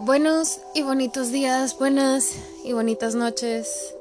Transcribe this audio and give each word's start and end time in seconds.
Buenos 0.00 0.60
y 0.74 0.82
bonitos 0.82 1.30
días, 1.30 1.78
buenas 1.78 2.34
y 2.64 2.72
bonitas 2.72 3.14
noches. 3.14 3.94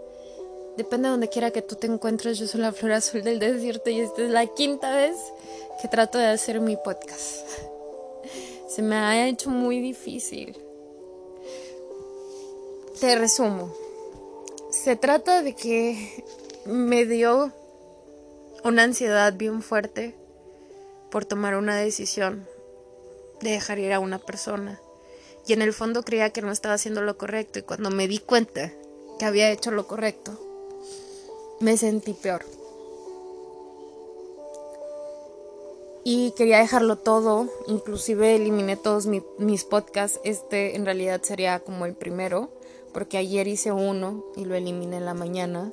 Depende 0.75 1.08
de 1.08 1.12
donde 1.12 1.29
quiera 1.29 1.51
que 1.51 1.62
tú 1.62 1.75
te 1.75 1.85
encuentres, 1.85 2.39
yo 2.39 2.48
soy 2.48 2.62
la 2.62 2.71
flor 2.71 2.93
azul 2.93 3.21
del 3.21 3.37
desierto 3.37 3.92
y 3.92 4.00
esta 4.00 4.24
es 4.24 4.32
la 4.32 4.48
quinta 4.48 4.95
vez 4.95 5.16
que 5.79 5.87
trato 5.87 6.17
de 6.17 6.25
hacer 6.25 6.59
mi 6.61 6.77
podcast. 6.77 7.48
Se 8.68 8.82
me 8.82 8.95
ha 8.95 9.27
hecho 9.27 9.52
muy 9.52 9.82
difícil. 9.82 10.57
Te 13.00 13.16
resumo. 13.16 13.71
Se 14.71 14.96
trata 14.96 15.44
de 15.44 15.54
que 15.54 16.25
me 16.66 17.05
dio 17.05 17.54
una 18.64 18.82
ansiedad 18.82 19.32
bien 19.34 19.62
fuerte 19.62 20.16
por 21.12 21.23
tomar 21.23 21.55
una 21.55 21.78
decisión 21.78 22.48
de 23.41 23.52
dejar 23.52 23.78
ir 23.78 23.94
a 23.94 24.00
una 24.00 24.18
persona 24.18 24.82
y 25.46 25.54
en 25.54 25.62
el 25.62 25.73
fondo 25.73 26.04
creía 26.04 26.30
que 26.32 26.41
no 26.41 26.52
estaba 26.52 26.75
haciendo 26.75 27.02
lo 27.02 27.18
correcto 27.18 27.60
y 27.60 27.64
cuando 27.64 27.89
me 27.89 28.07
di 28.07 28.20
cuenta 28.20 28.71
que 29.20 29.25
había 29.25 29.52
hecho 29.52 29.71
lo 29.71 29.88
correcto, 29.88 30.39
me 31.60 31.78
sentí 31.78 32.13
peor. 32.13 32.45
Y 36.05 36.31
quería 36.31 36.57
dejarlo 36.57 36.97
todo, 36.97 37.47
inclusive 37.67 38.35
eliminé 38.35 38.75
todos 38.75 39.07
mis 39.07 39.63
podcasts, 39.63 40.19
este 40.25 40.75
en 40.75 40.85
realidad 40.85 41.21
sería 41.23 41.59
como 41.61 41.85
el 41.85 41.94
primero, 41.94 42.49
porque 42.91 43.17
ayer 43.17 43.47
hice 43.47 43.71
uno 43.71 44.25
y 44.35 44.44
lo 44.44 44.55
eliminé 44.55 44.97
en 44.97 45.05
la 45.05 45.13
mañana, 45.13 45.71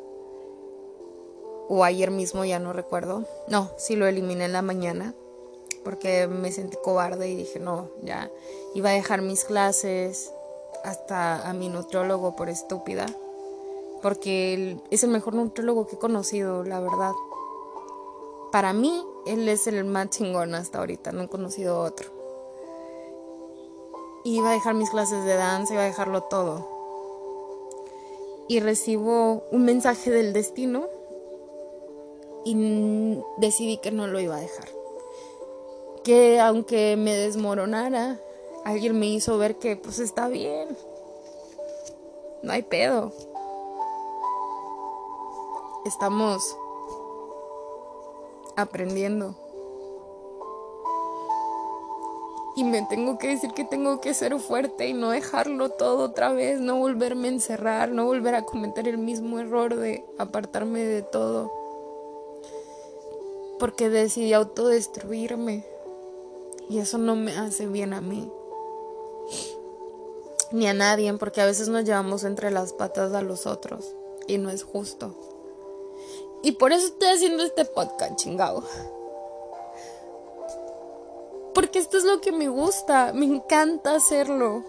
o 1.68 1.82
ayer 1.82 2.12
mismo 2.12 2.44
ya 2.44 2.60
no 2.60 2.72
recuerdo, 2.72 3.24
no, 3.48 3.72
sí 3.76 3.96
lo 3.96 4.06
eliminé 4.06 4.44
en 4.44 4.52
la 4.52 4.62
mañana 4.62 5.14
porque 5.84 6.26
me 6.26 6.52
sentí 6.52 6.76
cobarde 6.82 7.28
y 7.28 7.36
dije, 7.36 7.58
no, 7.58 7.88
ya 8.02 8.30
iba 8.74 8.90
a 8.90 8.94
dejar 8.94 9.22
mis 9.22 9.44
clases 9.44 10.32
hasta 10.84 11.48
a 11.48 11.52
mi 11.52 11.68
nutriólogo 11.68 12.36
por 12.36 12.48
estúpida, 12.48 13.06
porque 14.02 14.54
él 14.54 14.82
es 14.90 15.02
el 15.04 15.10
mejor 15.10 15.34
nutriólogo 15.34 15.86
que 15.86 15.96
he 15.96 15.98
conocido, 15.98 16.64
la 16.64 16.80
verdad. 16.80 17.12
Para 18.52 18.72
mí, 18.72 19.04
él 19.26 19.48
es 19.48 19.66
el 19.66 19.84
más 19.84 20.10
chingón 20.10 20.54
hasta 20.54 20.78
ahorita, 20.78 21.12
no 21.12 21.22
he 21.22 21.28
conocido 21.28 21.80
otro. 21.80 22.10
Iba 24.24 24.50
a 24.50 24.54
dejar 24.54 24.74
mis 24.74 24.90
clases 24.90 25.24
de 25.24 25.34
danza, 25.34 25.74
iba 25.74 25.82
a 25.82 25.86
dejarlo 25.86 26.22
todo. 26.24 26.68
Y 28.48 28.60
recibo 28.60 29.44
un 29.52 29.64
mensaje 29.64 30.10
del 30.10 30.32
destino 30.32 30.86
y 32.44 33.22
decidí 33.38 33.78
que 33.78 33.92
no 33.92 34.06
lo 34.06 34.18
iba 34.18 34.36
a 34.36 34.40
dejar 34.40 34.80
que 36.02 36.40
aunque 36.40 36.96
me 36.96 37.14
desmoronara, 37.14 38.18
alguien 38.64 38.98
me 38.98 39.06
hizo 39.06 39.38
ver 39.38 39.56
que 39.56 39.76
pues 39.76 39.98
está 39.98 40.28
bien. 40.28 40.76
No 42.42 42.52
hay 42.52 42.62
pedo. 42.62 43.12
Estamos 45.84 46.56
aprendiendo. 48.56 49.34
Y 52.56 52.64
me 52.64 52.82
tengo 52.82 53.16
que 53.16 53.28
decir 53.28 53.52
que 53.52 53.64
tengo 53.64 54.00
que 54.00 54.12
ser 54.12 54.38
fuerte 54.38 54.88
y 54.88 54.92
no 54.92 55.10
dejarlo 55.10 55.70
todo 55.70 56.04
otra 56.04 56.32
vez, 56.32 56.60
no 56.60 56.78
volverme 56.78 57.28
a 57.28 57.32
encerrar, 57.32 57.90
no 57.90 58.04
volver 58.04 58.34
a 58.34 58.44
cometer 58.44 58.88
el 58.88 58.98
mismo 58.98 59.38
error 59.38 59.76
de 59.76 60.04
apartarme 60.18 60.80
de 60.80 61.02
todo. 61.02 61.50
Porque 63.58 63.88
decidí 63.88 64.32
autodestruirme. 64.32 65.64
Y 66.68 66.78
eso 66.78 66.98
no 66.98 67.16
me 67.16 67.36
hace 67.36 67.66
bien 67.66 67.94
a 67.94 68.00
mí. 68.00 68.30
Ni 70.52 70.66
a 70.66 70.74
nadie, 70.74 71.12
porque 71.14 71.40
a 71.40 71.46
veces 71.46 71.68
nos 71.68 71.84
llevamos 71.84 72.24
entre 72.24 72.50
las 72.50 72.72
patas 72.72 73.12
a 73.12 73.22
los 73.22 73.46
otros. 73.46 73.94
Y 74.26 74.38
no 74.38 74.50
es 74.50 74.64
justo. 74.64 75.14
Y 76.42 76.52
por 76.52 76.72
eso 76.72 76.86
estoy 76.86 77.08
haciendo 77.08 77.42
este 77.42 77.64
podcast, 77.64 78.16
chingado. 78.16 78.64
Porque 81.54 81.78
esto 81.78 81.98
es 81.98 82.04
lo 82.04 82.20
que 82.20 82.32
me 82.32 82.48
gusta. 82.48 83.12
Me 83.14 83.26
encanta 83.26 83.94
hacerlo. 83.94 84.64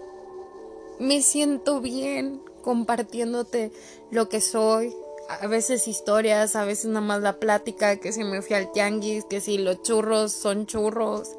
Me 0.98 1.22
siento 1.22 1.80
bien 1.80 2.42
compartiéndote 2.62 3.72
lo 4.10 4.28
que 4.28 4.40
soy. 4.40 4.94
A 5.28 5.46
veces 5.46 5.88
historias, 5.88 6.56
a 6.56 6.64
veces 6.64 6.86
nada 6.86 7.00
más 7.00 7.22
la 7.22 7.38
plática, 7.38 7.96
que 7.96 8.12
si 8.12 8.22
me 8.22 8.42
fui 8.42 8.54
al 8.54 8.70
tianguis, 8.72 9.24
que 9.24 9.40
si 9.40 9.56
los 9.58 9.82
churros 9.82 10.32
son 10.32 10.66
churros, 10.66 11.30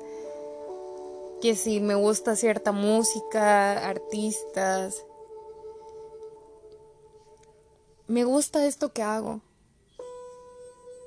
que 1.44 1.58
si 1.58 1.82
me 1.82 1.94
gusta 1.94 2.38
cierta 2.38 2.72
música, 2.72 3.86
artistas. 3.86 5.04
Me 8.08 8.24
gusta 8.24 8.66
esto 8.66 8.94
que 8.94 9.04
hago. 9.04 9.42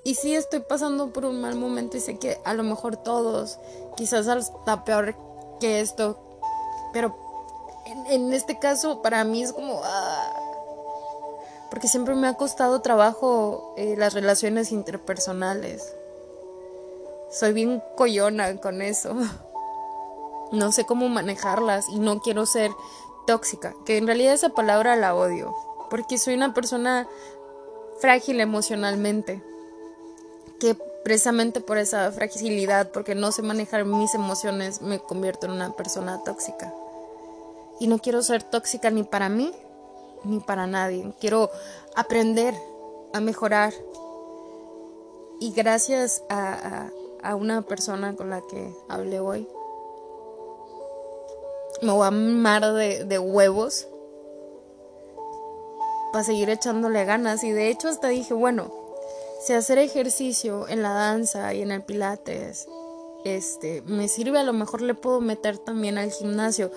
Y 0.05 0.17
sí 0.17 0.35
estoy 0.35 0.61
pasando 0.61 1.11
por 1.11 1.25
un 1.25 1.41
mal 1.41 1.55
momento 1.55 1.97
y 1.97 2.01
sé 2.01 2.19
que 2.19 2.39
a 2.45 2.53
lo 2.53 2.65
mejor 2.65 2.99
todos, 2.99 3.59
quizás 3.97 4.29
hasta 4.29 4.85
peor 4.85 5.17
que 5.59 5.81
esto, 5.81 6.39
pero 6.93 7.17
en, 8.11 8.35
este 8.35 8.59
caso 8.59 9.01
para 9.01 9.25
mí 9.25 9.43
es 9.43 9.55
como... 9.55 9.81
Ah, 9.85 10.35
porque 11.71 11.89
siempre 11.89 12.15
me 12.15 12.29
ha 12.29 12.35
costado 12.35 12.83
trabajo 12.83 13.73
eh, 13.79 13.95
las 13.97 14.13
relaciones 14.13 14.71
interpersonales. 14.71 15.97
Soy 17.31 17.55
bien 17.55 17.83
coyona 17.97 18.55
con 18.61 18.83
eso. 18.83 19.17
no 20.53 20.73
sé 20.73 20.85
cómo 20.85 21.09
manejarlas 21.09 21.89
y 21.89 21.99
no 21.99 22.21
quiero 22.21 22.47
ser 22.47 22.71
tóxica, 23.27 23.75
que 23.85 23.99
en 23.99 24.07
realidad 24.07 24.35
esa 24.35 24.51
palabra 24.51 24.97
la 24.97 25.15
odio, 25.15 25.55
porque 25.91 26.19
soy 26.19 26.35
una 26.35 26.55
persona 26.55 27.09
frágil 28.01 28.41
emocionalmente, 28.41 29.43
que 30.61 30.77
precisamente 31.05 31.61
por 31.61 31.79
esa 31.79 32.11
fragilidad, 32.13 32.91
porque 32.91 33.15
no 33.15 33.33
sé 33.33 33.43
manejar 33.43 33.85
mis 33.85 34.15
emociones, 34.15 34.81
me 34.83 34.99
convierto 34.99 35.47
en 35.47 35.53
una 35.53 35.73
persona 35.73 36.23
tóxica. 36.25 36.75
Y 37.79 37.89
no 37.89 37.99
quiero 37.99 38.23
ser 38.23 38.43
tóxica 38.43 38.91
ni 38.91 39.03
para 39.03 39.29
mí, 39.29 39.53
ni 40.25 40.41
para 40.41 40.67
nadie. 40.67 41.13
Quiero 41.21 41.51
aprender 41.95 42.55
a 43.13 43.21
mejorar. 43.21 43.73
Y 45.39 45.53
gracias 45.53 46.23
a, 46.31 46.91
a 47.23 47.35
una 47.35 47.63
persona 47.63 48.17
con 48.17 48.31
la 48.31 48.41
que 48.41 48.75
hablé 48.89 49.21
hoy, 49.21 49.47
me 51.83 51.93
voy 51.93 52.07
a 52.07 52.11
mar 52.11 52.73
de, 52.73 53.19
huevos 53.19 53.87
para 56.13 56.25
seguir 56.25 56.51
echándole 56.51 57.05
ganas. 57.05 57.45
Y 57.45 57.51
de 57.51 57.69
hecho 57.69 57.89
hasta 57.89 58.09
dije, 58.09 58.35
bueno, 58.35 58.73
si 59.45 59.53
hacer 59.53 59.79
ejercicio 59.79 60.69
en 60.69 60.83
la 60.83 60.91
danza 60.91 61.53
y 61.55 61.63
en 61.63 61.71
el 61.71 61.83
pilates, 61.83 62.69
este, 63.25 63.83
me 63.83 64.09
sirve, 64.09 64.39
a 64.39 64.45
lo 64.45 64.53
mejor 64.53 64.83
le 64.83 64.95
puedo 64.95 65.21
meter 65.21 65.59
también 65.59 65.99
al 65.99 66.11
gimnasio, 66.11 66.71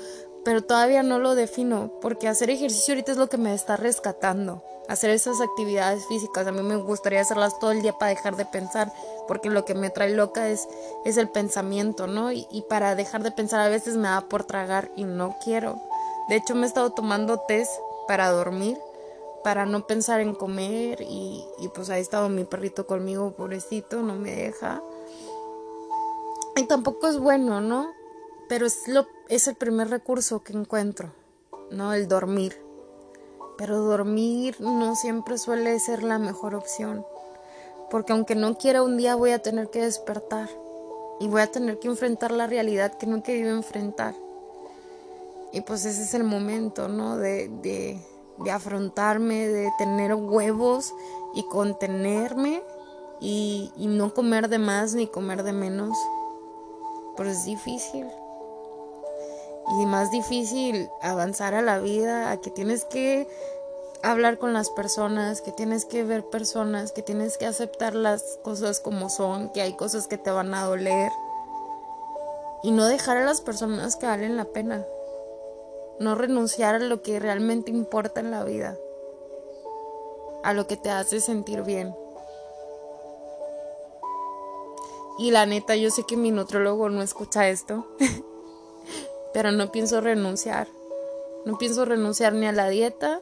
pero 0.43 0.63
todavía 0.63 1.03
no 1.03 1.19
lo 1.19 1.35
defino, 1.35 1.91
porque 2.01 2.27
hacer 2.27 2.49
ejercicio 2.49 2.93
ahorita 2.93 3.11
es 3.11 3.17
lo 3.17 3.29
que 3.29 3.37
me 3.37 3.53
está 3.53 3.77
rescatando. 3.77 4.63
Hacer 4.87 5.11
esas 5.11 5.39
actividades 5.41 6.05
físicas, 6.07 6.47
a 6.47 6.51
mí 6.51 6.63
me 6.63 6.77
gustaría 6.77 7.21
hacerlas 7.21 7.59
todo 7.59 7.71
el 7.71 7.81
día 7.81 7.93
para 7.93 8.09
dejar 8.09 8.35
de 8.35 8.45
pensar, 8.45 8.91
porque 9.27 9.49
lo 9.49 9.65
que 9.65 9.75
me 9.75 9.91
trae 9.91 10.09
loca 10.15 10.49
es, 10.49 10.67
es 11.05 11.17
el 11.17 11.29
pensamiento, 11.29 12.07
¿no? 12.07 12.31
Y, 12.31 12.65
para 12.69 12.95
dejar 12.95 13.21
de 13.21 13.31
pensar 13.31 13.59
a 13.59 13.69
veces 13.69 13.97
me 13.97 14.07
da 14.07 14.21
por 14.21 14.45
tragar 14.45 14.91
y 14.95 15.03
no 15.03 15.37
quiero. 15.43 15.79
De 16.29 16.37
hecho, 16.37 16.55
me 16.55 16.63
he 16.63 16.67
estado 16.67 16.91
tomando 16.91 17.39
test 17.41 17.71
para 18.07 18.31
dormir, 18.31 18.77
para 19.43 19.65
no 19.65 19.85
pensar 19.85 20.21
en 20.21 20.33
comer 20.33 21.01
y, 21.01 21.45
pues 21.75 21.89
ha 21.89 21.99
estado 21.99 22.29
mi 22.29 22.43
perrito 22.45 22.87
conmigo, 22.87 23.31
pobrecito, 23.31 24.01
no 24.01 24.15
me 24.15 24.31
deja. 24.31 24.81
Y 26.55 26.63
tampoco 26.63 27.07
es 27.07 27.19
bueno, 27.19 27.61
¿no? 27.61 27.98
Pero 28.49 28.65
es, 28.65 28.87
lo, 28.87 29.07
es 29.29 29.47
el 29.47 29.55
primer 29.55 29.89
recurso 29.89 30.43
que 30.43 30.51
encuentro, 30.51 31.13
¿no? 31.71 31.93
El 31.93 32.09
dormir. 32.09 32.61
Pero 33.57 33.77
dormir 33.79 34.59
no 34.59 34.95
siempre 34.95 35.37
suele 35.37 35.79
ser 35.79 36.03
la 36.03 36.19
mejor 36.19 36.55
opción 36.55 37.05
porque 37.89 38.13
aunque 38.13 38.35
no 38.35 38.57
quiera 38.57 38.83
un 38.83 38.97
día 38.97 39.15
voy 39.15 39.31
a 39.31 39.39
tener 39.41 39.69
que 39.69 39.81
despertar 39.81 40.49
y 41.19 41.27
voy 41.27 41.41
a 41.41 41.51
tener 41.51 41.79
que 41.79 41.87
enfrentar 41.87 42.31
la 42.31 42.47
realidad 42.47 42.97
que 42.97 43.07
no 43.07 43.17
he 43.17 43.23
querido 43.23 43.49
enfrentar. 43.49 44.15
Y 45.51 45.61
pues 45.61 45.85
ese 45.85 46.03
es 46.03 46.13
el 46.13 46.23
momento, 46.23 46.87
¿no? 46.87 47.17
De, 47.17 47.49
de, 47.49 47.99
de 48.37 48.51
afrontarme, 48.51 49.47
de 49.47 49.69
tener 49.77 50.13
huevos 50.13 50.93
y 51.33 51.43
contenerme 51.43 52.61
y, 53.19 53.71
y 53.75 53.87
no 53.87 54.13
comer 54.13 54.47
de 54.47 54.59
más 54.59 54.93
ni 54.93 55.07
comer 55.07 55.43
de 55.43 55.53
menos. 55.53 55.97
Pero 57.17 57.29
es 57.29 57.43
difícil. 57.45 58.05
Y 59.69 59.85
más 59.85 60.09
difícil 60.09 60.89
avanzar 61.01 61.53
a 61.53 61.61
la 61.61 61.79
vida, 61.79 62.31
a 62.31 62.37
que 62.37 62.49
tienes 62.49 62.85
que 62.85 63.27
hablar 64.01 64.37
con 64.37 64.53
las 64.53 64.69
personas, 64.69 65.41
que 65.41 65.51
tienes 65.51 65.85
que 65.85 66.03
ver 66.03 66.25
personas, 66.25 66.91
que 66.91 67.01
tienes 67.01 67.37
que 67.37 67.45
aceptar 67.45 67.93
las 67.93 68.39
cosas 68.43 68.79
como 68.79 69.09
son, 69.09 69.49
que 69.49 69.61
hay 69.61 69.73
cosas 69.73 70.07
que 70.07 70.17
te 70.17 70.31
van 70.31 70.53
a 70.53 70.65
doler 70.65 71.11
y 72.63 72.71
no 72.71 72.85
dejar 72.85 73.17
a 73.17 73.25
las 73.25 73.41
personas 73.41 73.95
que 73.95 74.05
valen 74.05 74.37
la 74.37 74.45
pena. 74.45 74.85
no 75.99 76.15
renunciar 76.15 76.75
a 76.75 76.79
lo 76.79 77.01
que 77.01 77.19
realmente 77.19 77.71
importa 77.71 78.21
en 78.21 78.31
la 78.31 78.45
vida, 78.45 78.77
a 80.43 80.53
lo 80.53 80.65
que 80.65 80.77
te 80.77 80.89
hace 80.89 81.19
sentir 81.19 81.63
bien. 81.63 81.93
Y 85.17 85.31
la 85.31 85.45
neta, 85.45 85.75
yo 85.75 85.91
sé 85.91 86.03
que 86.07 86.15
mi 86.15 86.31
nutrólogo 86.31 86.87
no 86.87 87.01
escucha 87.01 87.49
esto, 87.49 87.85
pero 89.33 89.51
no 89.51 89.71
pienso 89.71 90.01
renunciar. 90.01 90.67
No 91.45 91.57
pienso 91.57 91.85
renunciar 91.85 92.33
ni 92.33 92.45
a 92.45 92.51
la 92.51 92.69
dieta 92.69 93.21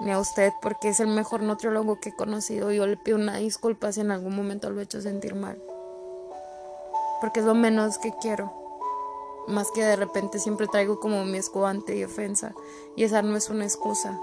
ni 0.00 0.10
a 0.10 0.18
usted 0.18 0.52
porque 0.60 0.88
es 0.88 1.00
el 1.00 1.08
mejor 1.08 1.42
nutriólogo 1.42 2.00
que 2.00 2.10
he 2.10 2.16
conocido. 2.16 2.72
Yo 2.72 2.86
le 2.86 2.96
pido 2.96 3.16
una 3.16 3.36
disculpa 3.36 3.92
si 3.92 4.00
en 4.00 4.10
algún 4.10 4.34
momento 4.34 4.70
lo 4.70 4.80
he 4.80 4.84
hecho 4.84 5.00
sentir 5.00 5.34
mal. 5.34 5.60
Porque 7.20 7.40
es 7.40 7.46
lo 7.46 7.54
menos 7.54 7.98
que 7.98 8.12
quiero. 8.20 8.52
Más 9.48 9.70
que 9.72 9.84
de 9.84 9.96
repente 9.96 10.38
siempre 10.38 10.66
traigo 10.68 11.00
como 11.00 11.24
mi 11.24 11.38
escudante 11.38 11.96
y 11.96 12.04
ofensa. 12.04 12.54
Y 12.96 13.04
esa 13.04 13.22
no 13.22 13.36
es 13.36 13.48
una 13.48 13.64
excusa. 13.64 14.18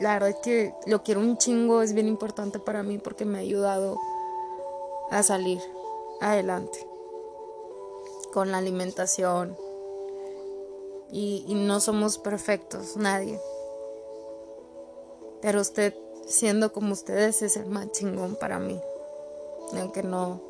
La 0.00 0.14
verdad 0.14 0.30
es 0.30 0.36
que 0.36 0.74
lo 0.86 1.02
quiero 1.02 1.20
un 1.20 1.38
chingo, 1.38 1.82
es 1.82 1.92
bien 1.92 2.08
importante 2.08 2.58
para 2.58 2.82
mí 2.82 2.98
porque 2.98 3.24
me 3.24 3.38
ha 3.38 3.40
ayudado 3.42 3.98
a 5.10 5.22
salir 5.22 5.60
adelante 6.20 6.91
con 8.32 8.50
la 8.50 8.58
alimentación. 8.58 9.56
Y, 11.10 11.44
no 11.54 11.80
somos 11.80 12.18
perfectos, 12.18 12.96
nadie. 12.96 13.38
Pero 15.42 15.60
usted, 15.60 15.94
siendo 16.26 16.72
como 16.72 16.92
ustedes, 16.94 17.42
es 17.42 17.56
el 17.56 17.66
más 17.66 17.92
chingón 17.92 18.36
para 18.36 18.58
mí. 18.58 18.80
Aunque 19.78 20.02
no, 20.02 20.40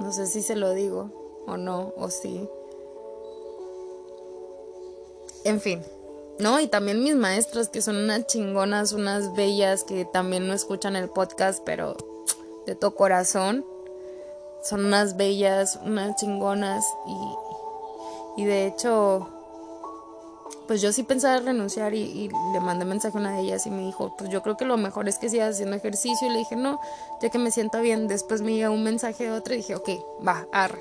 no 0.00 0.12
sé 0.12 0.26
si 0.26 0.42
se 0.42 0.54
lo 0.54 0.72
digo 0.74 1.10
o 1.46 1.56
no, 1.56 1.92
o 1.96 2.10
sí. 2.10 2.48
En 5.44 5.60
fin, 5.60 5.82
¿no? 6.38 6.60
Y 6.60 6.68
también 6.68 7.02
mis 7.02 7.16
maestras, 7.16 7.68
que 7.68 7.82
son 7.82 7.96
unas 7.96 8.26
chingonas, 8.26 8.92
unas 8.92 9.34
bellas, 9.34 9.82
que 9.84 10.04
también 10.04 10.46
no 10.46 10.52
escuchan 10.52 10.94
el 10.94 11.08
podcast, 11.08 11.62
pero 11.64 11.96
de 12.66 12.74
todo 12.74 12.94
corazón 12.94 13.64
son 14.62 14.86
unas 14.86 15.16
bellas, 15.16 15.78
unas 15.84 16.16
chingonas 16.16 16.84
y, 17.06 18.42
y 18.42 18.44
de 18.44 18.66
hecho, 18.66 19.28
pues 20.66 20.80
yo 20.80 20.92
sí 20.92 21.02
pensaba 21.02 21.38
renunciar 21.40 21.94
y, 21.94 22.30
le 22.52 22.60
mandé 22.60 22.84
mensaje 22.84 23.18
a 23.18 23.20
una 23.20 23.36
de 23.36 23.42
ellas 23.42 23.66
y 23.66 23.70
me 23.70 23.82
dijo, 23.82 24.14
pues 24.16 24.30
yo 24.30 24.42
creo 24.42 24.56
que 24.56 24.64
lo 24.64 24.76
mejor 24.76 25.08
es 25.08 25.18
que 25.18 25.28
sigas 25.28 25.56
haciendo 25.56 25.76
ejercicio 25.76 26.28
y 26.28 26.30
le 26.30 26.38
dije, 26.38 26.56
no, 26.56 26.80
ya 27.20 27.28
que 27.28 27.38
me 27.38 27.50
siento 27.50 27.80
bien, 27.80 28.08
después 28.08 28.40
me 28.42 28.54
llega 28.54 28.70
un 28.70 28.84
mensaje 28.84 29.24
de 29.24 29.32
otra 29.32 29.54
y 29.54 29.58
dije, 29.58 29.74
ok, 29.74 29.88
va, 30.26 30.46
arre. 30.52 30.80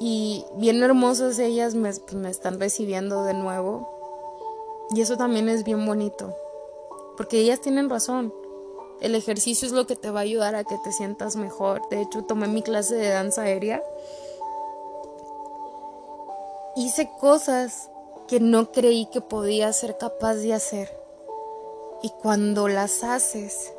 Y 0.00 0.44
bien 0.56 0.82
hermosas 0.82 1.38
ellas 1.38 1.74
me, 1.74 1.92
pues 1.92 2.14
me 2.14 2.30
están 2.30 2.58
recibiendo 2.58 3.24
de 3.24 3.34
nuevo 3.34 3.88
y 4.94 5.00
eso 5.00 5.16
también 5.16 5.48
es 5.48 5.64
bien 5.64 5.86
bonito, 5.86 6.34
porque 7.16 7.38
ellas 7.38 7.60
tienen 7.60 7.88
razón. 7.88 8.32
El 9.02 9.16
ejercicio 9.16 9.66
es 9.66 9.72
lo 9.72 9.84
que 9.88 9.96
te 9.96 10.12
va 10.12 10.20
a 10.20 10.22
ayudar 10.22 10.54
a 10.54 10.62
que 10.62 10.78
te 10.78 10.92
sientas 10.92 11.34
mejor. 11.34 11.82
De 11.88 12.00
hecho, 12.00 12.22
tomé 12.22 12.46
mi 12.46 12.62
clase 12.62 12.94
de 12.94 13.08
danza 13.08 13.42
aérea. 13.42 13.82
Hice 16.76 17.10
cosas 17.18 17.90
que 18.28 18.38
no 18.38 18.70
creí 18.70 19.06
que 19.06 19.20
podía 19.20 19.72
ser 19.72 19.98
capaz 19.98 20.34
de 20.34 20.54
hacer. 20.54 20.96
Y 22.04 22.10
cuando 22.10 22.68
las 22.68 23.02
haces, 23.02 23.72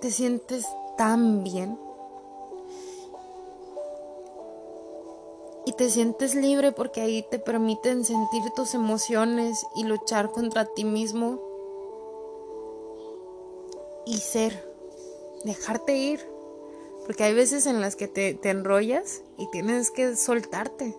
te 0.00 0.10
sientes 0.10 0.64
tan 0.96 1.44
bien. 1.44 1.78
Y 5.66 5.72
te 5.72 5.90
sientes 5.90 6.34
libre 6.34 6.72
porque 6.72 7.02
ahí 7.02 7.22
te 7.30 7.38
permiten 7.38 8.06
sentir 8.06 8.44
tus 8.56 8.72
emociones 8.72 9.66
y 9.76 9.84
luchar 9.84 10.30
contra 10.32 10.64
ti 10.64 10.84
mismo 10.84 11.49
y 14.06 14.18
ser, 14.18 14.64
dejarte 15.44 15.96
ir. 15.96 16.20
Porque 17.06 17.24
hay 17.24 17.34
veces 17.34 17.66
en 17.66 17.80
las 17.80 17.96
que 17.96 18.08
te, 18.08 18.38
enrollas 18.48 19.22
y 19.36 19.50
tienes 19.50 19.90
que 19.90 20.16
soltarte. 20.16 20.94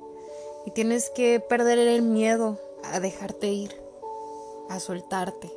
Y 0.65 0.71
tienes 0.71 1.09
que 1.09 1.39
perder 1.39 1.80
el 1.80 2.01
miedo 2.01 2.59
a 2.83 3.00
dejarte 3.00 3.48
ir, 3.48 3.81
a 4.69 4.80
soltarte. 4.80 5.51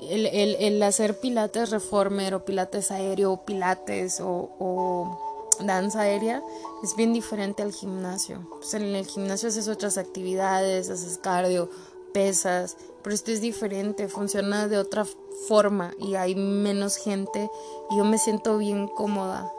El, 0.00 0.80
hacer 0.82 1.18
pilates 1.18 1.70
reformer 1.70 2.34
o 2.34 2.44
pilates 2.44 2.92
aéreo 2.92 3.32
o 3.32 3.44
pilates 3.44 4.20
o, 4.20 5.18
danza 5.60 6.02
aérea 6.02 6.40
es 6.84 6.94
bien 6.94 7.12
diferente 7.12 7.62
al 7.62 7.72
gimnasio. 7.72 8.46
Pues 8.50 8.74
en 8.74 8.82
el 8.94 9.06
gimnasio 9.06 9.48
haces 9.48 9.66
otras 9.68 9.98
actividades, 9.98 10.88
haces 10.88 11.18
cardio, 11.18 11.68
pesas, 12.12 12.76
pero 13.08 13.14
esto 13.14 13.30
es 13.30 13.40
diferente, 13.40 14.06
funciona 14.06 14.68
de 14.68 14.76
otra 14.76 15.06
forma 15.46 15.94
y 15.98 16.16
hay 16.16 16.34
menos 16.34 16.98
gente 16.98 17.48
y 17.90 17.96
yo 17.96 18.04
me 18.04 18.18
siento 18.18 18.58
bien 18.58 18.86
cómoda. 18.86 19.50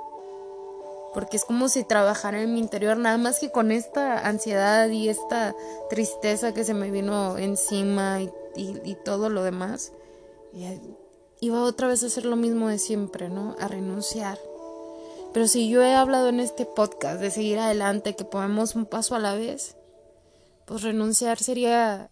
Porque 1.16 1.38
es 1.38 1.46
como 1.46 1.68
si 1.68 1.84
trabajara 1.84 2.44
en 2.44 2.54
mi 2.54 2.60
interior, 2.60 2.96
nada 2.98 3.18
más 3.18 3.40
que 3.40 3.52
con 3.52 3.72
esta 3.72 4.20
ansiedad 4.20 4.88
y 4.90 5.10
esta 5.10 5.56
tristeza 5.90 6.54
que 6.54 6.64
se 6.64 6.76
me 6.76 6.92
vino 6.92 7.40
encima 7.40 8.22
y, 8.22 8.30
y 8.56 8.96
todo 9.04 9.32
lo 9.32 9.42
demás. 9.42 9.94
iba 11.40 11.64
otra 11.64 11.88
vez 11.88 12.04
a 12.04 12.06
hacer 12.06 12.26
lo 12.26 12.36
mismo 12.36 12.68
de 12.68 12.78
siempre, 12.78 13.30
¿no? 13.30 13.56
A 13.60 13.68
renunciar. 13.68 14.38
Pero 15.34 15.48
si 15.48 15.70
yo 15.70 15.82
he 15.82 15.96
hablado 15.96 16.30
en 16.30 16.40
este 16.40 16.68
podcast 16.68 17.20
de 17.20 17.32
seguir 17.32 17.58
adelante, 17.58 18.16
que 18.16 18.26
ponemos 18.26 18.76
un 18.76 18.86
paso 18.86 19.16
a 19.16 19.20
la 19.20 19.34
vez, 19.34 19.76
pues 20.68 20.84
renunciar 20.84 21.40
sería 21.40 22.12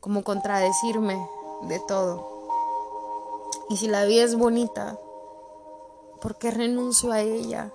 como 0.00 0.24
contradecirme 0.24 1.28
de 1.62 1.78
todo. 1.80 2.28
Y 3.68 3.76
si 3.76 3.86
la 3.86 4.04
vida 4.04 4.24
es 4.24 4.36
bonita, 4.36 4.98
¿por 6.20 6.36
qué 6.36 6.50
renuncio 6.50 7.12
a 7.12 7.20
ella? 7.20 7.70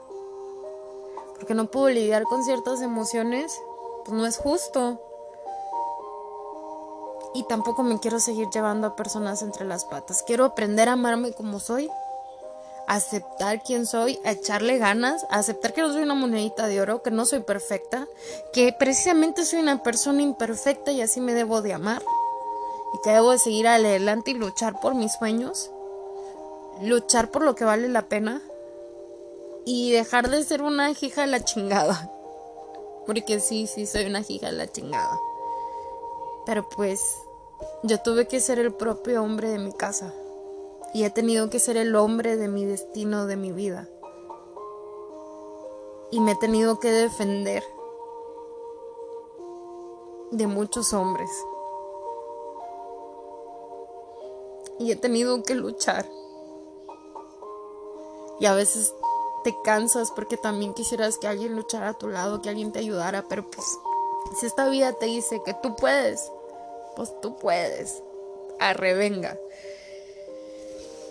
Porque 1.36 1.54
no 1.54 1.68
puedo 1.68 1.90
lidiar 1.90 2.24
con 2.24 2.44
ciertas 2.44 2.82
emociones, 2.82 3.62
pues 4.04 4.18
no 4.18 4.26
es 4.26 4.38
justo. 4.38 5.02
Y 7.34 7.44
tampoco 7.44 7.84
me 7.84 8.00
quiero 8.00 8.20
seguir 8.20 8.48
llevando 8.50 8.88
a 8.88 8.96
personas 8.96 9.42
entre 9.42 9.66
las 9.66 9.86
patas. 9.86 10.24
Quiero 10.24 10.46
aprender 10.46 10.90
a 10.90 10.94
amarme 10.94 11.34
como 11.34 11.60
soy, 11.60 11.90
aceptar 12.88 13.62
quién 13.64 13.86
soy, 13.86 14.20
a 14.24 14.32
echarle 14.32 14.78
ganas, 14.78 15.26
aceptar 15.30 15.74
que 15.74 15.82
no 15.82 15.92
soy 15.92 16.04
una 16.04 16.14
monedita 16.14 16.68
de 16.68 16.82
oro, 16.82 17.04
que 17.04 17.12
no 17.12 17.26
soy 17.26 17.42
perfecta, 17.42 18.08
que 18.54 18.74
precisamente 18.78 19.46
soy 19.46 19.60
una 19.60 19.84
persona 19.84 20.22
imperfecta 20.22 20.92
y 20.92 21.02
así 21.02 21.20
me 21.20 21.34
debo 21.34 21.62
de 21.62 21.74
amar 21.74 22.02
y 22.96 23.02
que 23.02 23.12
debo 23.12 23.32
de 23.32 23.40
seguir 23.40 23.68
adelante 23.68 24.32
y 24.32 24.36
luchar 24.36 24.80
por 24.80 24.96
mis 24.96 25.12
sueños, 25.12 25.70
luchar 26.82 27.30
por 27.30 27.44
lo 27.44 27.54
que 27.54 27.66
vale 27.66 27.90
la 27.90 28.04
pena 28.04 28.42
y 29.66 29.92
dejar 29.92 30.30
de 30.30 30.42
ser 30.46 30.62
una 30.62 30.92
hija 30.92 31.22
de 31.22 31.28
la 31.28 31.44
chingada. 31.44 32.10
Porque 33.06 33.42
sí, 33.42 33.68
sí, 33.68 33.86
soy 33.86 34.06
una 34.06 34.22
hija 34.26 34.48
de 34.48 34.54
la 34.54 34.72
chingada. 34.72 35.20
Pero 36.46 36.70
pues 36.70 37.02
yo 37.84 38.00
tuve 38.00 38.30
que 38.30 38.40
ser 38.40 38.60
el 38.60 38.74
propio 38.74 39.22
hombre 39.22 39.50
de 39.50 39.60
mi 39.60 39.74
casa. 39.74 40.14
Y 40.94 41.04
he 41.04 41.10
tenido 41.10 41.50
que 41.50 41.60
ser 41.60 41.76
el 41.76 41.98
hombre 41.98 42.38
de 42.38 42.48
mi 42.48 42.64
destino, 42.64 43.26
de 43.26 43.36
mi 43.36 43.52
vida. 43.52 43.90
Y 46.12 46.22
me 46.22 46.32
he 46.32 46.36
tenido 46.36 46.80
que 46.80 46.92
defender 46.92 47.62
de 50.32 50.48
muchos 50.48 50.94
hombres. 50.94 51.30
Y 54.80 54.92
he 54.92 54.96
tenido 54.96 55.44
que 55.44 55.56
luchar. 55.56 56.10
Y 58.40 58.46
a 58.46 58.54
veces 58.54 58.94
te 59.44 59.56
cansas 59.64 60.12
porque 60.12 60.38
también 60.38 60.74
quisieras 60.74 61.18
que 61.18 61.28
alguien 61.28 61.56
luchara 61.56 61.90
a 61.90 61.94
tu 61.94 62.08
lado, 62.08 62.42
que 62.42 62.50
alguien 62.50 62.72
te 62.72 62.80
ayudara, 62.80 63.26
pero 63.28 63.50
pues 63.50 63.66
si 64.40 64.46
esta 64.46 64.68
vida 64.68 64.94
te 64.94 65.06
dice 65.06 65.42
que 65.46 65.54
tú 65.54 65.76
puedes, 65.76 66.32
pues 66.96 67.14
tú 67.22 67.38
puedes. 67.38 68.02
Arrevenga. 68.60 69.38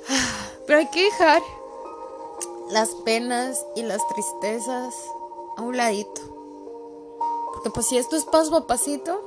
Pero 0.66 0.78
hay 0.78 0.90
que 0.90 1.04
dejar 1.04 1.42
las 2.70 2.88
penas 3.04 3.64
y 3.76 3.82
las 3.82 4.06
tristezas 4.08 4.94
a 5.56 5.62
un 5.62 5.76
ladito. 5.76 6.22
Porque 7.52 7.70
pues 7.70 7.86
si 7.86 7.98
esto 7.98 8.16
es 8.16 8.24
paso 8.24 8.56
a 8.56 8.66
pasito, 8.66 9.20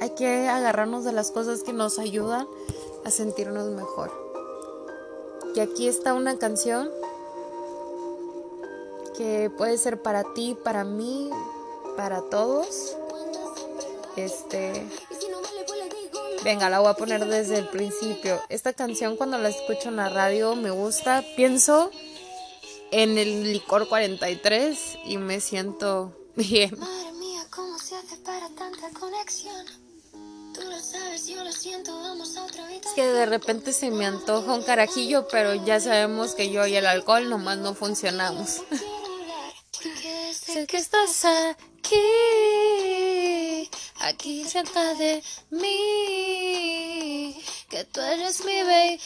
hay 0.00 0.10
que 0.10 0.48
agarrarnos 0.48 1.04
de 1.04 1.12
las 1.12 1.30
cosas 1.30 1.62
que 1.62 1.72
nos 1.72 1.98
ayudan 1.98 2.48
a 3.04 3.10
sentirnos 3.10 3.68
mejor. 3.70 4.10
Y 5.54 5.60
aquí 5.60 5.88
está 5.88 6.14
una 6.14 6.38
canción 6.38 6.90
que 9.16 9.50
puede 9.56 9.76
ser 9.78 10.00
para 10.02 10.24
ti, 10.34 10.56
para 10.62 10.84
mí, 10.84 11.30
para 11.96 12.22
todos. 12.22 12.96
Este 14.16 14.86
Venga, 16.44 16.68
la 16.68 16.80
voy 16.80 16.88
a 16.88 16.94
poner 16.94 17.24
desde 17.26 17.58
el 17.58 17.68
principio. 17.68 18.40
Esta 18.48 18.72
canción 18.72 19.16
cuando 19.16 19.38
la 19.38 19.48
escucho 19.48 19.90
en 19.90 19.96
la 19.96 20.08
radio 20.08 20.56
me 20.56 20.70
gusta. 20.70 21.24
Pienso 21.36 21.90
en 22.90 23.16
el 23.16 23.52
licor 23.52 23.88
43 23.88 24.98
y 25.04 25.18
me 25.18 25.40
siento 25.40 26.12
Bien. 26.36 26.78
Madre 26.78 27.12
mía, 27.12 27.46
¿cómo 27.50 27.78
se 27.78 27.94
hace 27.94 28.16
para 28.18 28.48
tanta 28.50 28.88
conexión? 28.98 29.81
Es 32.84 32.92
que 32.94 33.06
de 33.06 33.26
repente 33.26 33.72
se 33.72 33.90
me 33.90 34.06
antoja 34.06 34.54
un 34.54 34.62
carajillo, 34.62 35.26
pero 35.28 35.54
ya 35.54 35.80
sabemos 35.80 36.34
que 36.34 36.50
yo 36.50 36.66
y 36.66 36.76
el 36.76 36.86
alcohol 36.86 37.28
nomás 37.28 37.58
no 37.58 37.74
funcionamos. 37.74 38.62
sé 40.32 40.66
que 40.66 40.76
estás 40.76 41.24
aquí, 41.24 41.98
aquí 44.00 44.44
cerca 44.44 44.94
de 44.94 45.22
mí, 45.50 47.40
que 47.68 47.84
tú 47.84 48.00
eres 48.00 48.44
mi 48.44 48.62
baby. 48.62 49.00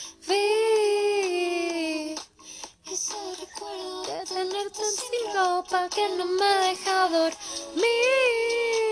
Ese 2.90 3.14
recuerdo 3.40 4.02
De 4.04 4.24
tenerte 4.26 4.82
sin 4.90 5.34
ropa 5.34 5.88
que 5.88 6.08
no 6.16 6.24
me 6.24 6.46
deja 6.66 7.08
dormir. 7.08 8.85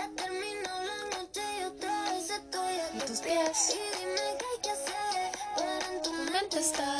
Que 0.00 0.08
terminó 0.22 0.70
la 0.84 1.18
noche 1.18 1.42
y 1.60 1.64
otra 1.64 2.04
vez 2.12 2.30
estoy 2.30 2.74
a 2.80 3.04
tus 3.04 3.18
pies. 3.20 3.74
Y 3.74 3.98
dime 3.98 4.36
qué 4.38 4.46
hay 4.50 4.60
que 4.62 4.70
hacer 4.70 5.32
para 5.56 5.92
en 5.92 6.02
tu 6.02 6.12
mente 6.32 6.58
estar. 6.58 6.99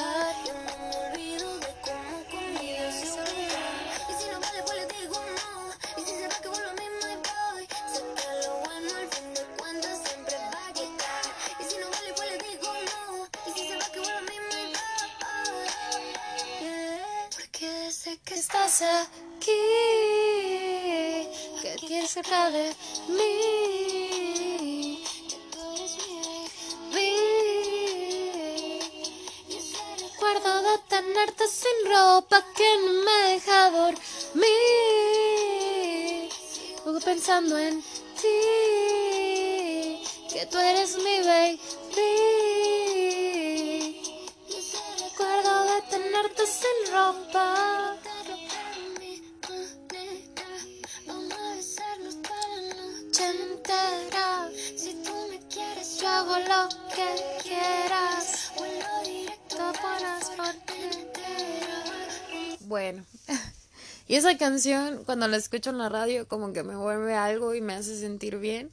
I'm 37.41 37.49
doing. 37.49 38.00
Y 64.11 64.17
esa 64.17 64.37
canción 64.37 65.05
cuando 65.05 65.29
la 65.29 65.37
escucho 65.37 65.71
en 65.71 65.79
la 65.79 65.89
radio 65.89 66.27
como 66.27 66.53
que 66.53 66.65
me 66.65 66.75
vuelve 66.75 67.15
algo 67.15 67.55
y 67.55 67.61
me 67.61 67.75
hace 67.75 67.97
sentir 67.97 68.39
bien. 68.39 68.73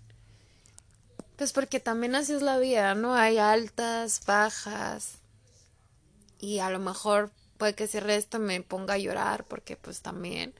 Pues 1.35 1.53
porque 1.53 1.79
también 1.79 2.15
así 2.15 2.33
es 2.33 2.41
la 2.41 2.57
vida, 2.57 2.95
¿no? 2.95 3.13
Hay 3.13 3.37
altas, 3.37 4.25
bajas. 4.25 5.19
Y 6.39 6.57
a 6.57 6.71
lo 6.71 6.79
mejor 6.79 7.29
puede 7.59 7.75
que 7.75 7.85
si 7.85 7.99
resta 7.99 8.39
me 8.39 8.61
ponga 8.61 8.95
a 8.95 8.97
llorar 8.97 9.43
porque 9.43 9.75
pues 9.75 10.01
también 10.01 10.55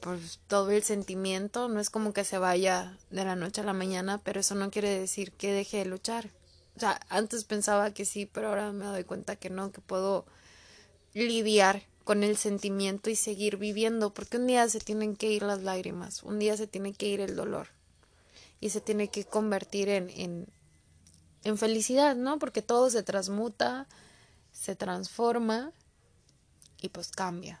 pues 0.00 0.40
todo 0.46 0.70
el 0.70 0.82
sentimiento 0.82 1.68
no 1.68 1.80
es 1.80 1.90
como 1.90 2.14
que 2.14 2.24
se 2.24 2.38
vaya 2.38 2.96
de 3.10 3.26
la 3.26 3.36
noche 3.36 3.60
a 3.60 3.64
la 3.64 3.74
mañana, 3.74 4.22
pero 4.24 4.40
eso 4.40 4.54
no 4.54 4.70
quiere 4.70 4.98
decir 4.98 5.32
que 5.32 5.52
deje 5.52 5.76
de 5.76 5.84
luchar. 5.84 6.30
O 6.78 6.80
sea, 6.80 6.98
antes 7.10 7.44
pensaba 7.44 7.92
que 7.92 8.06
sí, 8.06 8.24
pero 8.24 8.48
ahora 8.48 8.72
me 8.72 8.86
doy 8.86 9.04
cuenta 9.04 9.36
que 9.36 9.50
no, 9.50 9.70
que 9.70 9.82
puedo 9.82 10.24
lidiar 11.12 11.82
con 12.08 12.24
el 12.24 12.38
sentimiento 12.38 13.10
y 13.10 13.16
seguir 13.16 13.58
viviendo, 13.58 14.14
porque 14.14 14.38
un 14.38 14.46
día 14.46 14.66
se 14.70 14.80
tienen 14.80 15.14
que 15.14 15.30
ir 15.30 15.42
las 15.42 15.62
lágrimas, 15.62 16.22
un 16.22 16.38
día 16.38 16.56
se 16.56 16.66
tiene 16.66 16.94
que 16.94 17.06
ir 17.06 17.20
el 17.20 17.36
dolor 17.36 17.68
y 18.60 18.70
se 18.70 18.80
tiene 18.80 19.08
que 19.08 19.26
convertir 19.26 19.90
en, 19.90 20.08
en, 20.08 20.48
en 21.44 21.58
felicidad, 21.58 22.16
¿no? 22.16 22.38
Porque 22.38 22.62
todo 22.62 22.88
se 22.88 23.02
transmuta, 23.02 23.86
se 24.52 24.74
transforma 24.74 25.70
y 26.80 26.88
pues 26.88 27.10
cambia. 27.10 27.60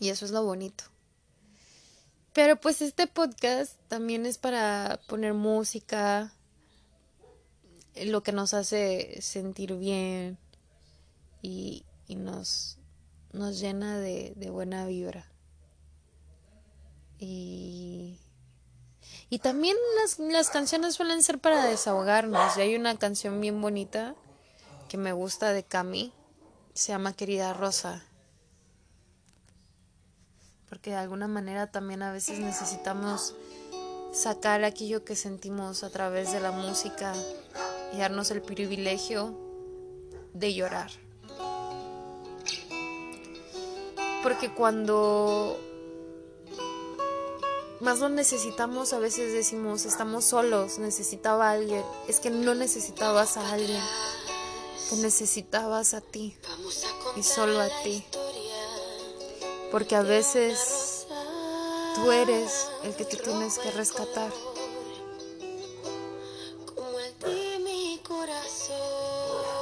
Y 0.00 0.08
eso 0.08 0.24
es 0.24 0.30
lo 0.30 0.42
bonito. 0.42 0.84
Pero 2.32 2.58
pues 2.58 2.80
este 2.80 3.06
podcast 3.06 3.74
también 3.88 4.24
es 4.24 4.38
para 4.38 4.98
poner 5.06 5.34
música, 5.34 6.32
lo 8.06 8.22
que 8.22 8.32
nos 8.32 8.54
hace 8.54 9.20
sentir 9.20 9.74
bien 9.74 10.38
y, 11.42 11.84
y 12.08 12.14
nos, 12.14 12.78
nos 13.36 13.60
llena 13.60 13.98
de, 13.98 14.34
buena 14.50 14.86
vibra. 14.86 15.26
Y, 17.18 18.18
y 19.30 19.38
también 19.38 19.76
las, 20.00 20.18
las 20.18 20.50
canciones 20.50 20.94
suelen 20.94 21.22
ser 21.22 21.38
para 21.38 21.64
desahogarnos. 21.64 22.56
Y 22.56 22.62
hay 22.62 22.76
una 22.76 22.98
canción 22.98 23.40
bien 23.40 23.60
bonita 23.60 24.14
que 24.88 24.96
me 24.96 25.12
gusta 25.12 25.52
de 25.52 25.64
Cami, 25.64 26.12
se 26.74 26.92
llama 26.92 27.12
Querida 27.12 27.52
Rosa. 27.52 28.02
Porque 30.68 30.90
de 30.90 30.96
alguna 30.96 31.28
manera 31.28 31.70
también 31.70 32.02
a 32.02 32.12
veces 32.12 32.38
necesitamos 32.38 33.34
sacar 34.12 34.64
aquello 34.64 35.04
que 35.04 35.14
sentimos 35.14 35.84
a 35.84 35.90
través 35.90 36.32
de 36.32 36.40
la 36.40 36.50
música 36.50 37.14
y 37.92 37.98
darnos 37.98 38.30
el 38.30 38.42
privilegio 38.42 39.38
de 40.32 40.54
llorar. 40.54 41.05
Porque 44.26 44.52
cuando 44.52 45.56
más 47.78 48.00
lo 48.00 48.08
necesitamos, 48.08 48.92
a 48.92 48.98
veces 48.98 49.32
decimos, 49.32 49.84
estamos 49.84 50.24
solos, 50.24 50.80
necesitaba 50.80 51.50
a 51.50 51.52
alguien. 51.52 51.84
Es 52.08 52.18
que 52.18 52.30
no 52.30 52.56
necesitabas 52.56 53.36
a 53.36 53.52
alguien, 53.52 53.80
te 54.90 54.96
necesitabas 54.96 55.94
a 55.94 56.00
ti 56.00 56.36
y 57.14 57.22
solo 57.22 57.60
a 57.60 57.68
ti. 57.84 58.04
Porque 59.70 59.94
a 59.94 60.02
veces 60.02 61.06
tú 61.94 62.10
eres 62.10 62.66
el 62.82 62.96
que 62.96 63.04
te 63.04 63.18
tienes 63.18 63.60
que 63.60 63.70
rescatar. 63.70 64.32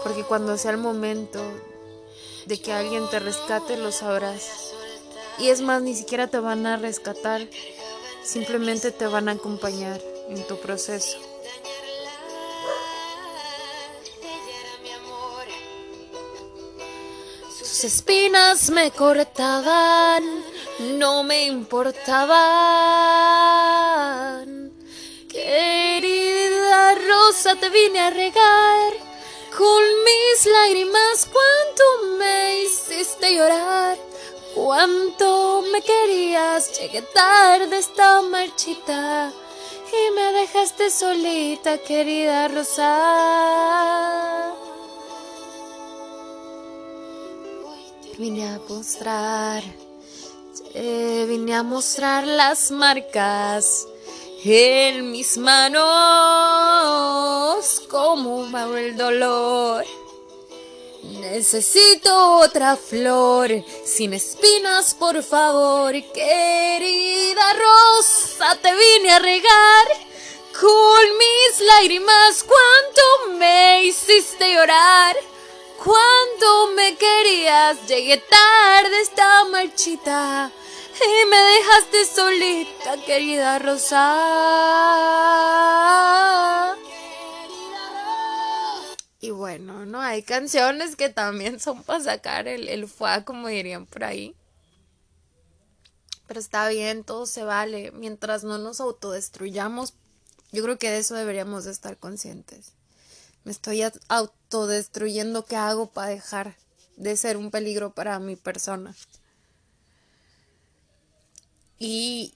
Porque 0.02 0.25
cuando 0.25 0.56
sea 0.56 0.71
el 0.71 0.78
momento 0.78 1.42
de 2.47 2.61
que 2.61 2.73
alguien 2.73 3.09
te 3.11 3.19
rescate, 3.19 3.77
lo 3.77 3.93
sabrás. 3.93 4.73
Y 5.39 5.49
es 5.49 5.61
más, 5.61 5.83
ni 5.83 5.95
siquiera 5.95 6.29
te 6.29 6.39
van 6.39 6.67
a 6.67 6.77
rescatar, 6.77 7.47
simplemente 8.23 8.93
te 8.93 9.07
van 9.07 9.29
a 9.29 9.33
acompañar 9.33 10.01
en 10.29 10.47
tu 10.47 10.57
proceso. 10.59 11.19
Sus 17.59 17.85
espinas 17.85 18.71
me 18.71 18.91
cortaban, 18.91 20.23
no 20.99 21.25
me 21.25 21.45
importaban. 21.47 22.25
Querida 25.29 26.95
rosa, 26.95 27.57
te 27.57 27.69
vine 27.71 28.01
a 28.01 28.11
regar 28.11 28.93
con 29.57 29.83
mis 30.05 30.47
lágrimas. 30.47 31.27
Cuánto 31.33 31.83
me 32.07 32.13
hiciste 33.05 33.35
llorar, 33.35 33.99
cuánto 34.55 35.63
me 35.71 35.83
querías. 35.83 36.81
Llegué 36.81 37.03
tarde, 37.03 37.77
estaba 37.77 38.23
marchita 38.23 39.31
y 39.93 40.11
me 40.15 40.33
dejaste 40.33 40.91
solita, 40.91 41.77
querida 41.79 42.49
rosa. 42.49 42.93
Vine 48.17 48.49
a 48.49 48.59
mostrar, 48.69 49.63
vine 50.73 51.55
a 51.55 51.63
mostrar 51.63 52.27
las 52.27 52.71
marcas 52.71 53.87
en 54.45 55.13
mis 55.13 55.37
manos, 55.37 55.85
como 57.91 58.51
va 58.51 58.65
el 58.79 58.97
dolor. 58.97 59.85
Necesito 61.21 62.38
otra 62.38 62.76
flor 62.76 63.50
sin 63.85 64.14
espinas, 64.14 64.94
por 64.94 65.23
favor, 65.23 65.92
querida 66.12 67.52
rosa, 67.54 68.59
te 68.61 68.75
vine 68.75 69.12
a 69.12 69.18
regar 69.21 69.87
con 70.61 71.18
mis 71.18 71.61
lágrimas. 71.61 72.42
Cuánto 72.42 73.38
me 73.38 73.85
hiciste 73.85 74.52
llorar, 74.54 75.16
cuánto 75.76 76.73
me 76.75 76.97
querías. 76.97 77.87
Llegué 77.87 78.16
tarde, 78.18 79.00
esta 79.00 79.44
marchita 79.44 80.50
y 81.00 81.26
me 81.26 81.37
dejaste 81.37 82.06
solita, 82.06 82.97
querida 83.06 83.61
rosa. 83.61 84.04
Y 89.25 89.31
bueno, 89.31 89.87
no 89.87 90.02
hay 90.02 90.23
canciones 90.23 90.97
que 90.97 91.09
también 91.09 91.59
son 91.59 91.83
para 91.83 92.04
sacar 92.04 92.47
el, 92.47 92.69
el 92.69 92.87
como 93.25 93.49
dirían 93.49 93.87
por 93.87 94.04
ahí. 94.04 94.37
Pero 96.26 96.38
está 96.38 96.69
bien, 96.69 97.04
todo 97.04 97.25
se 97.25 97.43
vale. 97.43 97.90
Mientras 97.93 98.45
no 98.45 98.59
nos 98.59 98.81
autodestruyamos, 98.81 99.95
yo 100.52 100.62
creo 100.62 100.78
que 100.78 100.90
de 100.90 100.99
eso 100.99 101.14
deberíamos 101.14 101.64
de 101.64 101.71
estar 101.71 101.97
conscientes. 101.97 102.73
Me 103.45 103.52
estoy 103.52 103.83
autodestruyendo, 104.09 105.47
¿qué 105.47 105.57
hago 105.57 105.87
para 105.87 106.09
dejar 106.09 106.54
de 106.99 107.16
ser 107.16 107.38
un 107.38 107.50
peligro 107.50 107.95
para 107.95 108.19
mi 108.19 108.37
persona? 108.37 108.95
Y, 111.78 112.35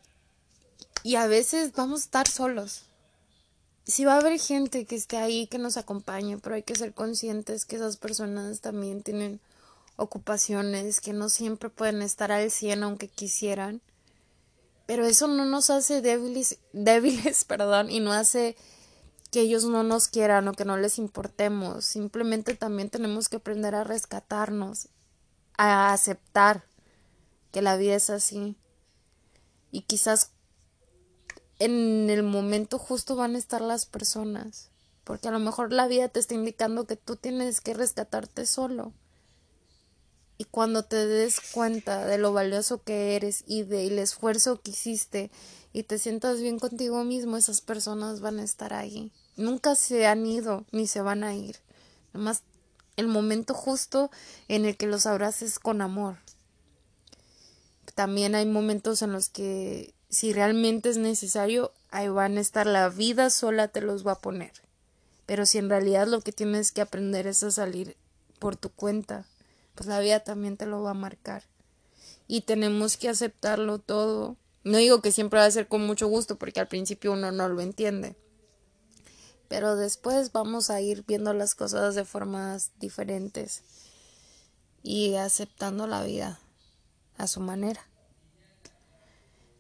y 1.03 1.17
a 1.17 1.27
veces 1.27 1.73
vamos 1.75 2.01
a 2.01 2.05
estar 2.05 2.29
solos 2.29 2.85
sí 3.89 4.05
va 4.05 4.15
a 4.15 4.19
haber 4.19 4.39
gente 4.39 4.85
que 4.85 4.95
esté 4.95 5.17
ahí, 5.17 5.47
que 5.47 5.59
nos 5.59 5.79
acompañe, 5.79 6.39
pero 6.39 6.55
hay 6.55 6.63
que 6.63 6.77
ser 6.77 6.93
conscientes 6.93 7.65
que 7.65 7.77
esas 7.77 7.97
personas 7.97 8.61
también 8.61 9.03
tienen 9.03 9.41
ocupaciones, 9.97 11.01
que 11.01 11.15
no 11.15 11.29
siempre 11.31 11.71
pueden 11.71 12.03
estar 12.03 12.31
al 12.31 12.51
100 12.51 12.83
aunque 12.83 13.09
quisieran. 13.09 13.81
Pero 14.87 15.07
eso 15.07 15.27
no 15.27 15.45
nos 15.47 15.71
hace 15.71 16.03
débiles, 16.03 16.59
débiles, 16.73 17.45
perdón, 17.45 17.91
y 17.91 18.01
no 18.01 18.13
hace 18.13 18.57
que 19.31 19.41
ellos 19.41 19.65
no 19.65 19.83
nos 19.83 20.09
quieran 20.09 20.49
o 20.49 20.53
que 20.53 20.65
no 20.65 20.77
les 20.77 20.99
importemos. 20.99 21.85
Simplemente 21.85 22.55
también 22.55 22.91
tenemos 22.91 23.29
que 23.29 23.39
aprender 23.39 23.75
a 23.75 23.85
rescatarnos, 23.85 24.89
a 25.57 25.93
aceptar 25.93 26.65
que 27.53 27.63
la 27.63 27.77
vida 27.77 27.97
es 27.97 28.11
así. 28.11 28.57
Y 29.71 29.83
quizás 29.83 30.31
en 31.59 32.11
el 32.11 32.23
momento 32.23 32.79
justo 32.79 33.17
van 33.17 33.35
a 33.35 33.39
estar 33.39 33.61
las 33.61 33.87
personas. 33.87 34.71
Porque 35.05 35.29
a 35.29 35.31
lo 35.31 35.39
mejor 35.39 35.73
la 35.73 35.89
vida 35.89 36.09
te 36.09 36.21
está 36.21 36.35
indicando 36.35 36.87
que 36.87 36.97
tú 36.97 37.17
tienes 37.17 37.61
que 37.61 37.75
rescatarte 37.75 38.47
solo. 38.47 38.93
Y 40.37 40.45
cuando 40.45 40.85
te 40.85 41.07
des 41.07 41.41
cuenta 41.41 42.07
de 42.07 42.19
lo 42.19 42.33
valioso 42.33 42.83
que 42.83 43.17
eres 43.17 43.43
y 43.47 43.65
del 43.65 43.99
esfuerzo 43.99 44.61
que 44.61 44.71
hiciste 44.71 45.31
y 45.73 45.83
te 45.83 45.99
sientas 45.99 46.41
bien 46.41 46.59
contigo 46.59 47.03
mismo, 47.05 47.37
esas 47.37 47.61
personas 47.61 48.21
van 48.21 48.39
a 48.39 48.45
estar 48.45 48.73
ahí. 48.73 49.11
Nunca 49.37 49.75
se 49.75 50.07
han 50.07 50.25
ido 50.27 50.65
ni 50.71 50.87
se 50.87 51.01
van 51.01 51.25
a 51.25 51.35
ir. 51.35 51.57
Nomás 52.13 52.43
el 52.97 53.09
momento 53.09 53.55
justo 53.55 54.11
en 54.47 54.65
el 54.65 54.77
que 54.77 54.87
los 54.87 55.07
abraces 55.07 55.59
con 55.59 55.81
amor. 55.81 56.19
También 57.95 58.35
hay 58.35 58.47
momentos 58.47 59.03
en 59.03 59.13
los 59.13 59.29
que 59.29 59.95
si 60.11 60.33
realmente 60.33 60.89
es 60.89 60.97
necesario, 60.97 61.73
ahí 61.91 62.09
van 62.09 62.39
a 62.39 62.41
estar, 62.41 62.67
la 62.67 62.89
vida 62.89 63.31
sola 63.31 63.69
te 63.69 63.81
los 63.81 64.07
va 64.07 64.13
a 64.13 64.21
poner. 64.21 64.53
Pero 65.27 65.45
si 65.45 65.59
en 65.59 65.69
realidad 65.69 66.07
lo 66.07 66.23
que 66.23 66.33
tienes 66.33 66.73
que 66.73 66.81
aprender 66.81 67.27
es 67.27 67.43
a 67.43 67.51
salir 67.51 67.97
por 68.39 68.57
tu 68.57 68.71
cuenta, 68.71 69.27
pues 69.75 69.87
la 69.87 70.01
vida 70.01 70.21
también 70.21 70.57
te 70.57 70.67
lo 70.67 70.83
va 70.83 70.91
a 70.91 70.95
marcar. 70.95 71.45
Y 72.27 72.43
tenemos 72.43 72.97
que 72.97 73.09
aceptarlo 73.09 73.79
todo. 73.79 74.37
No 74.65 74.79
digo 74.79 75.03
que 75.03 75.13
siempre 75.13 75.41
va 75.41 75.47
a 75.47 75.51
ser 75.51 75.69
con 75.69 75.87
mucho 75.87 76.09
gusto, 76.09 76.37
porque 76.37 76.61
al 76.61 76.69
principio 76.69 77.13
uno 77.13 77.31
no 77.31 77.49
lo 77.49 77.61
entiende. 77.61 78.17
Pero 79.49 79.77
después 79.77 80.33
vamos 80.33 80.71
a 80.71 80.81
ir 80.81 81.05
viendo 81.07 81.33
las 81.33 81.55
cosas 81.55 81.95
de 81.95 82.05
formas 82.05 82.71
diferentes 82.79 83.63
y 84.83 85.15
aceptando 85.15 85.87
la 85.87 86.03
vida 86.03 86.39
a 87.17 87.27
su 87.27 87.41
manera. 87.41 87.88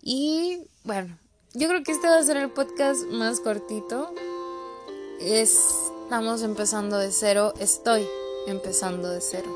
Y 0.02 0.66
bueno, 0.84 1.18
yo 1.54 1.68
creo 1.68 1.82
que 1.82 1.92
este 1.92 2.08
va 2.08 2.18
a 2.18 2.22
ser 2.22 2.36
el 2.36 2.50
podcast 2.50 3.04
más 3.06 3.40
cortito. 3.40 4.14
Estamos 5.20 6.42
empezando 6.42 6.98
de 6.98 7.10
cero, 7.10 7.52
estoy 7.58 8.06
empezando 8.46 9.10
de 9.10 9.20
cero. 9.20 9.50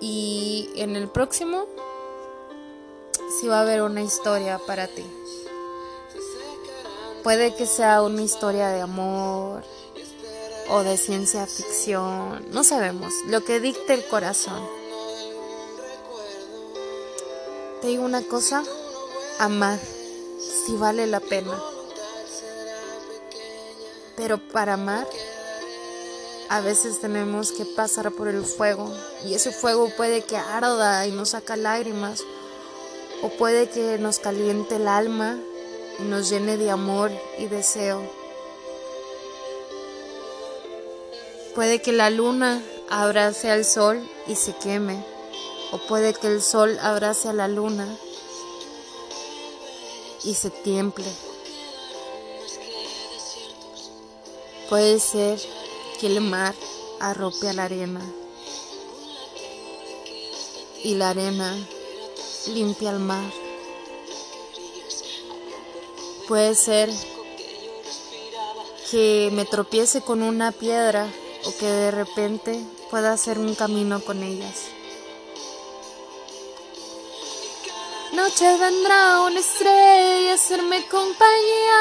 Y 0.00 0.70
en 0.76 0.96
el 0.96 1.08
próximo 1.08 1.66
sí 3.38 3.48
va 3.48 3.58
a 3.58 3.62
haber 3.62 3.82
una 3.82 4.02
historia 4.02 4.58
para 4.66 4.86
ti. 4.86 5.04
Puede 7.22 7.54
que 7.54 7.66
sea 7.66 8.02
una 8.02 8.22
historia 8.22 8.68
de 8.68 8.80
amor 8.80 9.62
o 10.70 10.82
de 10.82 10.96
ciencia 10.96 11.46
ficción, 11.46 12.46
no 12.52 12.64
sabemos, 12.64 13.12
lo 13.26 13.44
que 13.44 13.60
dicte 13.60 13.92
el 13.92 14.04
corazón. 14.06 14.79
Te 17.80 17.86
digo 17.88 18.04
una 18.04 18.20
cosa, 18.22 18.62
amar 19.38 19.78
si 20.66 20.76
vale 20.76 21.06
la 21.06 21.20
pena. 21.20 21.58
Pero 24.16 24.38
para 24.38 24.74
amar 24.74 25.08
a 26.50 26.60
veces 26.60 27.00
tenemos 27.00 27.52
que 27.52 27.64
pasar 27.64 28.10
por 28.10 28.28
el 28.28 28.44
fuego 28.44 28.92
y 29.24 29.32
ese 29.34 29.50
fuego 29.50 29.88
puede 29.96 30.22
que 30.22 30.36
arda 30.36 31.06
y 31.06 31.12
nos 31.12 31.30
saca 31.30 31.56
lágrimas 31.56 32.22
o 33.22 33.30
puede 33.30 33.70
que 33.70 33.96
nos 33.98 34.18
caliente 34.18 34.76
el 34.76 34.86
alma 34.86 35.38
y 35.98 36.02
nos 36.02 36.28
llene 36.28 36.58
de 36.58 36.70
amor 36.70 37.10
y 37.38 37.46
deseo. 37.46 38.02
Puede 41.54 41.80
que 41.80 41.92
la 41.92 42.10
luna 42.10 42.62
abrace 42.90 43.50
al 43.50 43.64
sol 43.64 44.06
y 44.26 44.34
se 44.34 44.52
queme 44.56 45.02
o 45.72 45.78
puede 45.78 46.14
que 46.14 46.26
el 46.26 46.42
sol 46.42 46.78
abrace 46.80 47.28
a 47.28 47.32
la 47.32 47.48
luna 47.48 47.86
y 50.24 50.34
se 50.34 50.50
tiemple. 50.50 51.06
Puede 54.68 55.00
ser 55.00 55.40
que 55.98 56.06
el 56.06 56.20
mar 56.20 56.54
arrope 57.00 57.48
a 57.48 57.52
la 57.52 57.64
arena 57.64 58.00
y 60.82 60.94
la 60.94 61.10
arena 61.10 61.56
limpia 62.48 62.90
el 62.90 63.00
mar. 63.00 63.32
Puede 66.28 66.54
ser 66.54 66.90
que 68.90 69.30
me 69.32 69.44
tropiece 69.44 70.00
con 70.00 70.22
una 70.22 70.52
piedra 70.52 71.08
o 71.44 71.56
que 71.58 71.66
de 71.66 71.90
repente 71.90 72.64
pueda 72.90 73.12
hacer 73.12 73.38
un 73.38 73.54
camino 73.54 74.00
con 74.00 74.22
ellas. 74.22 74.69
Noche 78.20 78.56
vendrá 78.58 79.22
una 79.22 79.40
estrella 79.40 80.32
a 80.32 80.34
hacerme 80.34 80.86
compañía. 80.88 81.78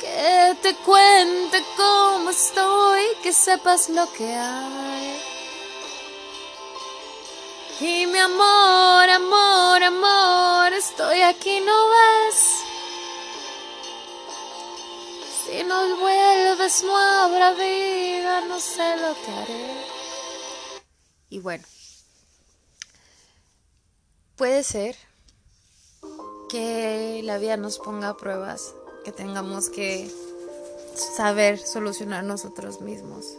Que 0.00 0.56
te 0.62 0.74
cuente 0.86 1.62
cómo 1.76 2.30
estoy, 2.30 3.02
que 3.22 3.32
sepas 3.32 3.88
lo 3.90 4.10
que 4.12 4.34
hay. 4.34 5.22
Y 7.80 8.06
mi 8.06 8.18
amor, 8.18 9.08
amor, 9.20 9.82
amor, 9.82 10.72
estoy 10.72 11.22
aquí, 11.22 11.60
¿no 11.60 11.78
ves? 11.94 12.38
Si 15.42 15.62
nos 15.64 15.98
vuelves 15.98 16.82
no 16.82 16.96
habrá 16.96 17.52
vida, 17.52 18.40
no 18.48 18.58
sé 18.58 18.96
lo 18.96 19.14
que 19.22 19.30
haré. 19.40 19.84
Y 21.30 21.38
bueno. 21.38 21.64
Puede 24.40 24.62
ser 24.62 24.96
que 26.48 27.20
la 27.24 27.36
vida 27.36 27.58
nos 27.58 27.78
ponga 27.78 28.16
pruebas, 28.16 28.74
que 29.04 29.12
tengamos 29.12 29.68
que 29.68 30.10
saber 31.14 31.58
solucionar 31.58 32.24
nosotros 32.24 32.80
mismos. 32.80 33.36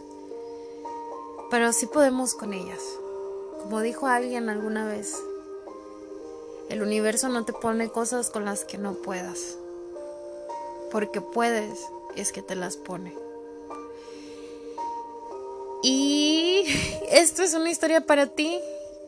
Pero 1.50 1.72
sí 1.72 1.86
podemos 1.86 2.34
con 2.34 2.52
ellas. 2.52 2.78
Como 3.62 3.80
dijo 3.80 4.06
alguien 4.06 4.48
alguna 4.48 4.86
vez, 4.86 5.20
el 6.68 6.82
universo 6.82 7.28
no 7.28 7.44
te 7.44 7.52
pone 7.52 7.88
cosas 7.88 8.30
con 8.30 8.44
las 8.44 8.64
que 8.64 8.78
no 8.78 8.92
puedas. 8.94 9.56
Porque 10.92 11.20
puedes, 11.20 11.80
es 12.14 12.30
que 12.30 12.42
te 12.42 12.54
las 12.54 12.76
pone. 12.76 13.12
Y 15.82 16.62
esto 17.10 17.42
es 17.42 17.54
una 17.54 17.72
historia 17.72 18.06
para 18.06 18.28
ti 18.28 18.60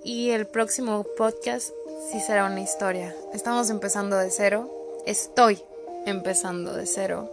y 0.03 0.31
el 0.31 0.49
próximo 0.49 1.07
podcast 1.17 1.71
sí 2.11 2.21
será 2.21 2.47
una 2.47 2.61
historia. 2.61 3.15
Estamos 3.33 3.71
empezando 3.71 4.17
de 4.17 4.31
cero. 4.31 4.71
Estoy 5.07 5.61
empezando 6.07 6.73
de 6.73 6.87
cero. 6.87 7.31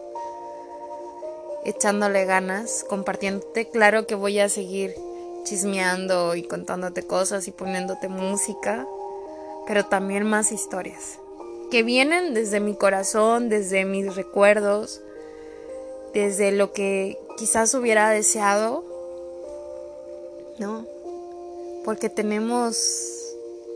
echándole 1.64 2.26
ganas, 2.26 2.84
compartiéndote. 2.90 3.70
Claro 3.70 4.08
que 4.08 4.16
voy 4.16 4.40
a 4.40 4.50
seguir 4.50 4.96
chismeando 5.44 6.36
y 6.36 6.44
contándote 6.44 7.04
cosas 7.04 7.48
y 7.48 7.52
poniéndote 7.52 8.08
música, 8.08 8.88
pero 9.68 9.86
también 9.86 10.24
más 10.24 10.52
historias 10.52 11.20
que 11.72 11.84
vienen 11.84 12.34
desde 12.34 12.60
mi 12.60 12.76
corazón, 12.76 13.48
desde 13.48 13.86
mis 13.86 14.16
recuerdos, 14.16 15.02
desde 16.14 16.52
lo 16.52 16.74
que 16.74 17.18
quizás 17.38 17.74
hubiera 17.74 18.10
deseado, 18.10 18.84
¿no? 20.60 20.86
Porque 21.86 22.10
tenemos, 22.10 23.21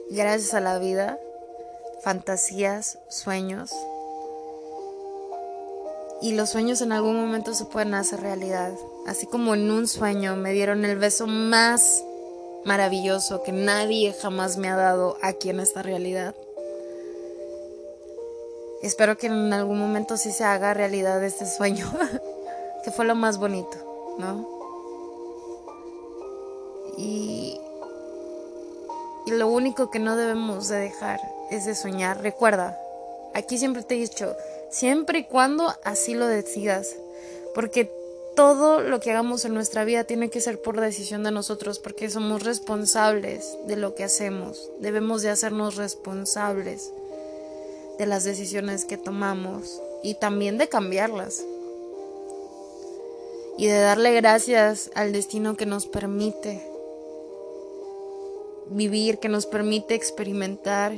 gracias 0.10 0.54
a 0.54 0.60
la 0.60 0.80
vida, 0.80 1.20
fantasías, 2.04 3.00
sueños. 3.10 3.72
Y 6.22 6.34
los 6.34 6.50
sueños 6.50 6.82
en 6.82 6.91
algún 6.91 7.15
momento 7.15 7.54
se 7.54 7.65
pueden 7.65 7.94
hacer 7.94 8.22
realidad. 8.22 8.72
Así 9.06 9.26
como 9.26 9.54
en 9.54 9.70
un 9.70 9.88
sueño 9.88 10.36
me 10.36 10.54
dieron 10.54 10.86
el 10.86 10.98
beso 10.98 11.28
más 11.28 12.04
maravilloso 12.63 13.44
que 13.44 13.52
nadie 13.52 14.13
jamás 14.13 14.58
me 14.58 14.70
ha 14.70 14.76
dado 14.76 15.18
aquí 15.22 15.50
en 15.50 15.60
esta 15.60 15.84
realidad. 15.84 16.36
Espero 18.82 19.18
que 19.18 19.28
en 19.28 19.54
algún 19.54 19.80
momento 19.80 20.18
sí 20.18 20.32
se 20.32 20.44
haga 20.44 20.74
realidad 20.74 21.24
este 21.24 21.46
sueño, 21.46 21.91
que 22.84 22.91
fue 22.91 23.06
lo 23.06 23.15
más 23.15 23.38
bonito, 23.38 23.78
¿no? 24.20 24.48
Y, 26.98 27.44
y 29.25 29.31
lo 29.31 29.47
único 29.47 29.89
que 29.89 29.99
no 29.99 30.15
debemos 30.15 30.67
de 30.67 30.77
dejar 30.77 31.19
es 31.49 31.65
de 31.65 31.75
soñar. 31.75 32.21
Recuerda, 32.21 32.79
aquí 33.33 33.57
siempre 33.57 33.83
te 33.83 33.95
he 33.95 33.99
dicho, 33.99 34.35
siempre 34.69 35.19
y 35.19 35.23
cuando 35.25 35.73
así 35.83 36.13
lo 36.13 36.27
decidas, 36.27 36.95
porque 37.53 37.91
todo 38.35 38.81
lo 38.81 38.99
que 38.99 39.11
hagamos 39.11 39.45
en 39.45 39.53
nuestra 39.53 39.85
vida 39.85 40.03
tiene 40.03 40.29
que 40.29 40.41
ser 40.41 40.61
por 40.61 40.79
decisión 40.79 41.23
de 41.23 41.31
nosotros, 41.31 41.79
porque 41.79 42.09
somos 42.09 42.43
responsables 42.43 43.57
de 43.65 43.77
lo 43.77 43.95
que 43.95 44.03
hacemos, 44.03 44.69
debemos 44.79 45.21
de 45.21 45.29
hacernos 45.29 45.75
responsables 45.75 46.91
de 47.97 48.05
las 48.05 48.23
decisiones 48.23 48.85
que 48.85 48.97
tomamos 48.97 49.81
y 50.03 50.15
también 50.15 50.57
de 50.57 50.67
cambiarlas. 50.67 51.43
Y 53.57 53.67
de 53.67 53.79
darle 53.79 54.13
gracias 54.13 54.91
al 54.95 55.13
destino 55.13 55.55
que 55.55 55.65
nos 55.65 55.88
permite 55.88 56.74
vivir, 58.69 59.19
que 59.19 59.30
nos 59.30 59.45
permite 59.45 59.95
experimentar, 59.95 60.93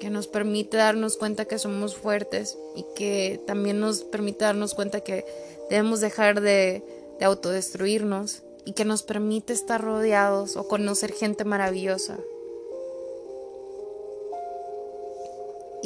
que 0.00 0.10
nos 0.10 0.26
permite 0.26 0.76
darnos 0.76 1.16
cuenta 1.16 1.44
que 1.44 1.58
somos 1.58 1.96
fuertes 1.96 2.58
y 2.74 2.84
que 2.94 3.40
también 3.46 3.80
nos 3.80 4.02
permite 4.02 4.44
darnos 4.44 4.74
cuenta 4.74 5.00
que 5.00 5.24
debemos 5.70 6.00
dejar 6.00 6.40
de, 6.40 6.82
de 7.18 7.24
autodestruirnos 7.24 8.42
y 8.64 8.72
que 8.72 8.84
nos 8.84 9.02
permite 9.02 9.52
estar 9.52 9.80
rodeados 9.80 10.56
o 10.56 10.68
conocer 10.68 11.12
gente 11.12 11.44
maravillosa. 11.44 12.18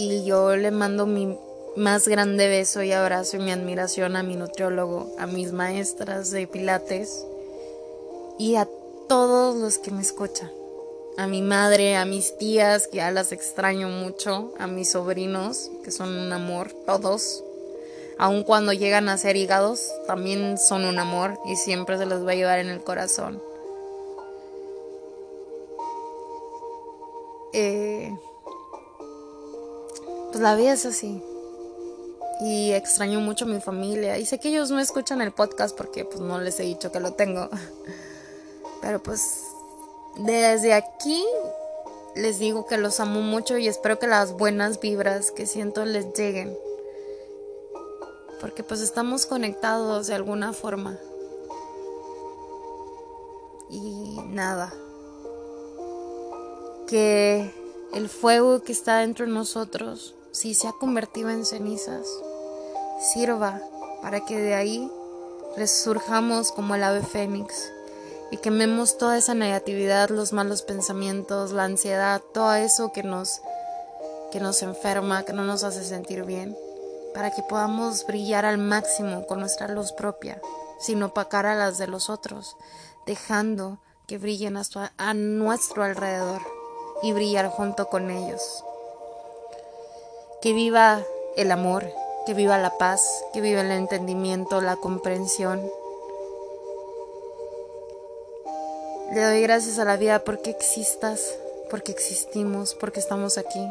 y 0.00 0.22
yo 0.22 0.54
le 0.54 0.70
mando 0.70 1.06
mi 1.06 1.36
más 1.74 2.06
grande 2.06 2.46
beso 2.46 2.84
y 2.84 2.92
abrazo 2.92 3.36
y 3.36 3.40
mi 3.40 3.50
admiración 3.50 4.14
a 4.14 4.22
mi 4.22 4.36
nutriólogo, 4.36 5.12
a 5.18 5.26
mis 5.26 5.50
maestras 5.50 6.30
de 6.30 6.46
pilates 6.46 7.26
y 8.38 8.54
a 8.54 8.68
todos 9.08 9.56
los 9.56 9.78
que 9.78 9.90
me 9.90 10.00
escuchan. 10.00 10.52
A 11.18 11.26
mi 11.26 11.42
madre, 11.42 11.96
a 11.96 12.04
mis 12.04 12.38
tías, 12.38 12.86
que 12.86 12.98
ya 12.98 13.10
las 13.10 13.32
extraño 13.32 13.88
mucho, 13.88 14.54
a 14.56 14.68
mis 14.68 14.92
sobrinos, 14.92 15.68
que 15.82 15.90
son 15.90 16.16
un 16.16 16.32
amor, 16.32 16.70
todos. 16.86 17.42
Aun 18.18 18.44
cuando 18.44 18.72
llegan 18.72 19.08
a 19.08 19.18
ser 19.18 19.36
hígados, 19.36 19.90
también 20.06 20.58
son 20.58 20.84
un 20.84 20.96
amor 20.96 21.36
y 21.44 21.56
siempre 21.56 21.98
se 21.98 22.06
los 22.06 22.24
va 22.24 22.30
a 22.30 22.34
llevar 22.36 22.60
en 22.60 22.68
el 22.68 22.84
corazón. 22.84 23.42
Eh, 27.52 28.16
pues 30.28 30.40
la 30.40 30.54
vida 30.54 30.74
es 30.74 30.86
así. 30.86 31.20
Y 32.42 32.70
extraño 32.74 33.18
mucho 33.18 33.44
a 33.44 33.48
mi 33.48 33.60
familia. 33.60 34.18
Y 34.18 34.24
sé 34.24 34.38
que 34.38 34.50
ellos 34.50 34.70
no 34.70 34.78
escuchan 34.78 35.20
el 35.20 35.32
podcast 35.32 35.76
porque 35.76 36.04
pues 36.04 36.20
no 36.20 36.38
les 36.38 36.60
he 36.60 36.62
dicho 36.62 36.92
que 36.92 37.00
lo 37.00 37.14
tengo. 37.14 37.48
Pero 38.80 39.02
pues 39.02 39.47
desde 40.18 40.74
aquí 40.74 41.24
les 42.14 42.38
digo 42.38 42.66
que 42.66 42.78
los 42.78 43.00
amo 43.00 43.20
mucho 43.20 43.58
y 43.58 43.68
espero 43.68 43.98
que 43.98 44.06
las 44.06 44.32
buenas 44.32 44.80
vibras 44.80 45.30
que 45.30 45.46
siento 45.46 45.84
les 45.84 46.12
lleguen. 46.14 46.56
Porque 48.40 48.62
pues 48.62 48.80
estamos 48.80 49.26
conectados 49.26 50.06
de 50.06 50.14
alguna 50.14 50.52
forma. 50.52 50.98
Y 53.70 54.20
nada. 54.28 54.72
Que 56.86 57.52
el 57.92 58.08
fuego 58.08 58.62
que 58.62 58.72
está 58.72 58.98
dentro 58.98 59.26
de 59.26 59.32
nosotros 59.32 60.14
si 60.38 60.54
se 60.54 60.68
ha 60.68 60.72
convertido 60.72 61.30
en 61.30 61.44
cenizas, 61.44 62.06
sirva 63.12 63.60
para 64.02 64.24
que 64.24 64.36
de 64.36 64.54
ahí 64.54 64.90
resurjamos 65.56 66.52
como 66.52 66.74
el 66.74 66.84
ave 66.84 67.02
fénix 67.02 67.72
y 68.30 68.36
quememos 68.38 68.98
toda 68.98 69.16
esa 69.16 69.34
negatividad, 69.34 70.10
los 70.10 70.32
malos 70.32 70.62
pensamientos, 70.62 71.52
la 71.52 71.64
ansiedad, 71.64 72.20
todo 72.32 72.54
eso 72.54 72.92
que 72.92 73.02
nos 73.02 73.40
que 74.30 74.40
nos 74.40 74.62
enferma, 74.62 75.24
que 75.24 75.32
no 75.32 75.44
nos 75.44 75.64
hace 75.64 75.84
sentir 75.84 76.24
bien, 76.24 76.56
para 77.14 77.30
que 77.30 77.42
podamos 77.42 78.06
brillar 78.06 78.44
al 78.44 78.58
máximo 78.58 79.26
con 79.26 79.40
nuestra 79.40 79.68
luz 79.68 79.92
propia, 79.92 80.40
sin 80.78 81.02
opacar 81.02 81.46
a 81.46 81.54
las 81.54 81.78
de 81.78 81.86
los 81.86 82.10
otros, 82.10 82.56
dejando 83.06 83.78
que 84.06 84.18
brillen 84.18 84.56
a 84.56 85.14
nuestro 85.14 85.82
alrededor 85.82 86.42
y 87.02 87.12
brillar 87.12 87.48
junto 87.48 87.88
con 87.88 88.10
ellos. 88.10 88.64
Que 90.42 90.52
viva 90.52 91.02
el 91.36 91.50
amor, 91.50 91.90
que 92.26 92.34
viva 92.34 92.58
la 92.58 92.76
paz, 92.78 93.02
que 93.32 93.40
viva 93.40 93.60
el 93.62 93.70
entendimiento, 93.70 94.60
la 94.60 94.76
comprensión. 94.76 95.60
Le 99.10 99.24
doy 99.24 99.40
gracias 99.40 99.78
a 99.78 99.86
la 99.86 99.96
vida 99.96 100.18
porque 100.18 100.50
existas, 100.50 101.34
porque 101.70 101.92
existimos, 101.92 102.74
porque 102.74 103.00
estamos 103.00 103.38
aquí, 103.38 103.66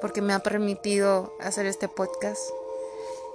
porque 0.00 0.22
me 0.22 0.34
ha 0.34 0.38
permitido 0.38 1.32
hacer 1.40 1.66
este 1.66 1.88
podcast. 1.88 2.40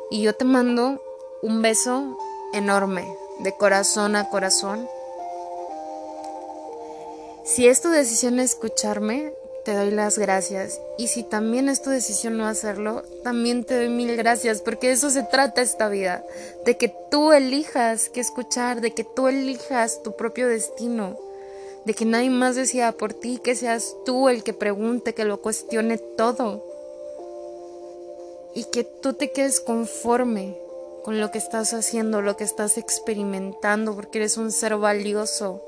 Y 0.09 0.21
yo 0.21 0.33
te 0.33 0.45
mando 0.45 1.03
un 1.41 1.61
beso 1.61 2.17
enorme, 2.53 3.13
de 3.39 3.51
corazón 3.57 4.15
a 4.15 4.29
corazón. 4.29 4.87
Si 7.43 7.67
es 7.67 7.81
tu 7.81 7.89
decisión 7.89 8.39
escucharme, 8.39 9.33
te 9.63 9.73
doy 9.73 9.91
las 9.91 10.17
gracias. 10.17 10.79
Y 10.97 11.07
si 11.07 11.23
también 11.23 11.69
es 11.69 11.81
tu 11.81 11.89
decisión 11.89 12.37
no 12.37 12.47
hacerlo, 12.47 13.03
también 13.23 13.63
te 13.63 13.75
doy 13.75 13.89
mil 13.89 14.15
gracias, 14.15 14.61
porque 14.61 14.87
de 14.87 14.93
eso 14.93 15.09
se 15.09 15.23
trata 15.23 15.61
esta 15.61 15.89
vida, 15.89 16.23
de 16.65 16.77
que 16.77 16.93
tú 17.09 17.31
elijas 17.31 18.09
qué 18.09 18.19
escuchar, 18.19 18.81
de 18.81 18.91
que 18.91 19.03
tú 19.03 19.27
elijas 19.27 20.01
tu 20.03 20.15
propio 20.15 20.47
destino, 20.47 21.17
de 21.85 21.93
que 21.93 22.05
nadie 22.05 22.29
más 22.29 22.55
decida 22.55 22.91
por 22.91 23.13
ti, 23.13 23.39
que 23.43 23.55
seas 23.55 23.95
tú 24.05 24.29
el 24.29 24.43
que 24.43 24.53
pregunte, 24.53 25.13
que 25.13 25.25
lo 25.25 25.41
cuestione 25.41 25.97
todo. 25.97 26.63
Y 28.53 28.65
que 28.65 28.83
tú 28.83 29.13
te 29.13 29.31
quedes 29.31 29.61
conforme 29.61 30.57
con 31.03 31.19
lo 31.19 31.31
que 31.31 31.37
estás 31.37 31.73
haciendo, 31.73 32.21
lo 32.21 32.35
que 32.37 32.43
estás 32.43 32.77
experimentando, 32.77 33.95
porque 33.95 34.19
eres 34.19 34.37
un 34.37 34.51
ser 34.51 34.75
valioso. 34.75 35.63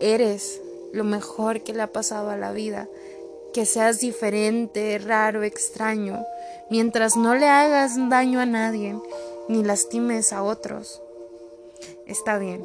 Eres 0.00 0.60
lo 0.94 1.02
mejor 1.02 1.62
que 1.62 1.74
le 1.74 1.82
ha 1.82 1.92
pasado 1.92 2.30
a 2.30 2.36
la 2.36 2.52
vida, 2.52 2.88
que 3.52 3.66
seas 3.66 3.98
diferente, 3.98 4.98
raro, 4.98 5.42
extraño, 5.42 6.24
mientras 6.70 7.16
no 7.16 7.34
le 7.34 7.48
hagas 7.48 7.96
daño 8.08 8.38
a 8.38 8.46
nadie 8.46 8.96
ni 9.48 9.64
lastimes 9.64 10.32
a 10.32 10.44
otros. 10.44 11.02
Está 12.06 12.38
bien. 12.38 12.64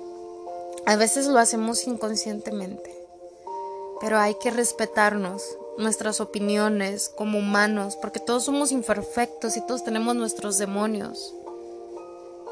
A 0.86 0.96
veces 0.96 1.26
lo 1.26 1.40
hacemos 1.40 1.88
inconscientemente, 1.88 2.96
pero 4.00 4.20
hay 4.20 4.36
que 4.36 4.52
respetarnos, 4.52 5.58
nuestras 5.80 6.20
opiniones 6.20 7.10
como 7.10 7.40
humanos, 7.40 7.96
porque 7.96 8.20
todos 8.20 8.44
somos 8.44 8.72
imperfectos 8.72 9.58
y 9.58 9.66
todos 9.66 9.84
tenemos 9.84 10.16
nuestros 10.16 10.58
demonios. 10.58 11.34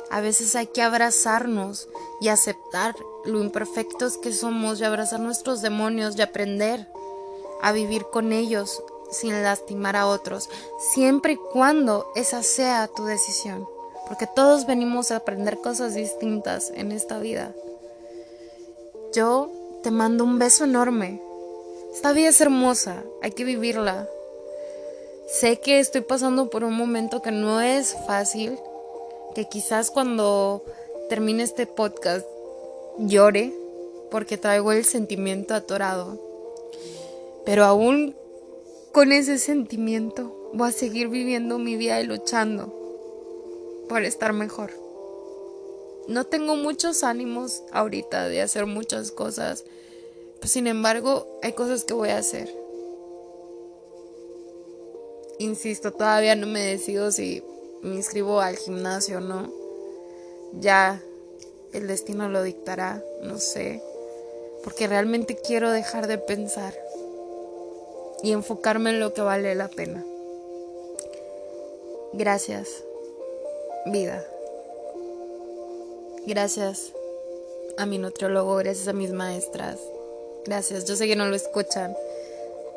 A 0.10 0.22
veces 0.22 0.56
hay 0.56 0.68
que 0.68 0.82
abrazarnos 0.82 1.90
y 2.22 2.30
aceptar 2.30 2.96
lo 3.28 3.44
imperfectos 3.44 4.18
que 4.18 4.32
somos 4.32 4.80
y 4.80 4.86
abrazar 4.86 5.20
nuestros 5.20 5.62
demonios 5.62 6.18
y 6.18 6.22
aprender 6.22 6.88
a 7.62 7.72
vivir 7.72 8.06
con 8.06 8.32
ellos 8.32 8.82
sin 9.12 9.44
lastimar 9.44 9.96
a 9.96 10.08
otros, 10.08 10.50
siempre 10.94 11.34
y 11.34 11.38
cuando 11.38 12.12
esa 12.16 12.44
sea 12.44 12.88
tu 12.88 13.06
decisión, 13.06 13.68
porque 14.08 14.28
todos 14.28 14.66
venimos 14.66 15.12
a 15.12 15.18
aprender 15.18 15.60
cosas 15.60 15.94
distintas 15.94 16.72
en 16.76 16.92
esta 16.92 17.20
vida. 17.20 17.54
Yo 19.14 19.50
te 19.84 19.92
mando 19.92 20.24
un 20.24 20.40
beso 20.40 20.66
enorme. 20.66 21.22
Esta 21.94 22.12
vida 22.12 22.30
es 22.30 22.42
hermosa, 22.42 23.04
hay 23.22 23.32
que 23.32 23.44
vivirla. 23.44 24.08
Sé 25.28 25.60
que 25.60 25.80
estoy 25.80 26.02
pasando 26.02 26.50
por 26.50 26.64
un 26.64 26.74
momento 26.74 27.22
que 27.22 27.32
no 27.32 27.62
es 27.62 27.96
fácil, 28.06 28.58
que 29.36 29.48
quizás 29.48 29.92
cuando 29.92 30.64
termine 31.10 31.44
este 31.44 31.66
podcast 31.66 32.26
llore 33.00 33.54
porque 34.12 34.38
traigo 34.38 34.72
el 34.72 34.86
sentimiento 34.86 35.54
atorado. 35.54 36.20
Pero 37.46 37.66
aún 37.66 38.16
con 38.92 39.12
ese 39.12 39.38
sentimiento 39.38 40.52
voy 40.54 40.70
a 40.70 40.72
seguir 40.72 41.08
viviendo 41.08 41.60
mi 41.60 41.76
vida 41.76 42.02
y 42.02 42.06
luchando 42.06 42.74
por 43.88 44.04
estar 44.04 44.34
mejor. 44.34 44.72
No 46.08 46.26
tengo 46.26 46.56
muchos 46.56 47.04
ánimos 47.04 47.64
ahorita 47.72 48.30
de 48.30 48.42
hacer 48.42 48.66
muchas 48.66 49.12
cosas, 49.12 49.66
sin 50.42 50.68
embargo 50.68 51.28
hay 51.44 51.54
cosas 51.54 51.84
que 51.84 51.94
voy 51.94 52.10
a 52.10 52.18
hacer. 52.18 52.54
Insisto, 55.40 55.92
todavía 55.92 56.36
no 56.36 56.48
me 56.48 56.62
decido 56.62 57.12
si 57.12 57.44
me 57.82 57.96
inscribo 57.96 58.40
al 58.40 58.58
gimnasio 58.58 59.18
o 59.18 59.22
no. 59.22 59.52
Ya 60.54 61.04
el 61.78 61.88
destino 61.88 62.30
lo 62.30 62.44
dictará, 62.44 63.04
no 63.22 63.40
sé, 63.40 63.82
porque 64.64 64.88
realmente 64.88 65.36
quiero 65.36 65.72
dejar 65.72 66.08
de 66.08 66.18
pensar 66.18 66.74
y 68.24 68.32
enfocarme 68.32 68.90
en 68.92 69.00
lo 69.00 69.14
que 69.14 69.22
vale 69.22 69.54
la 69.56 69.68
pena. 69.68 70.04
Gracias, 72.14 72.68
vida. 73.86 74.26
Gracias 76.26 76.94
a 77.78 77.86
mi 77.86 77.98
nutriólogo, 77.98 78.56
gracias 78.56 78.88
a 78.88 78.94
mis 78.94 79.12
maestras. 79.12 79.80
Gracias, 80.46 80.86
yo 80.86 80.96
sé 80.96 81.08
que 81.08 81.16
no 81.16 81.26
lo 81.26 81.36
escuchan, 81.36 81.96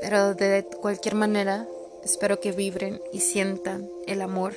pero 0.01 0.35
de 0.35 0.65
cualquier 0.81 1.15
manera 1.15 1.67
espero 2.05 2.41
que 2.41 2.53
vibren 2.53 3.03
y 3.13 3.21
sientan 3.21 3.91
el 4.07 4.23
amor 4.23 4.55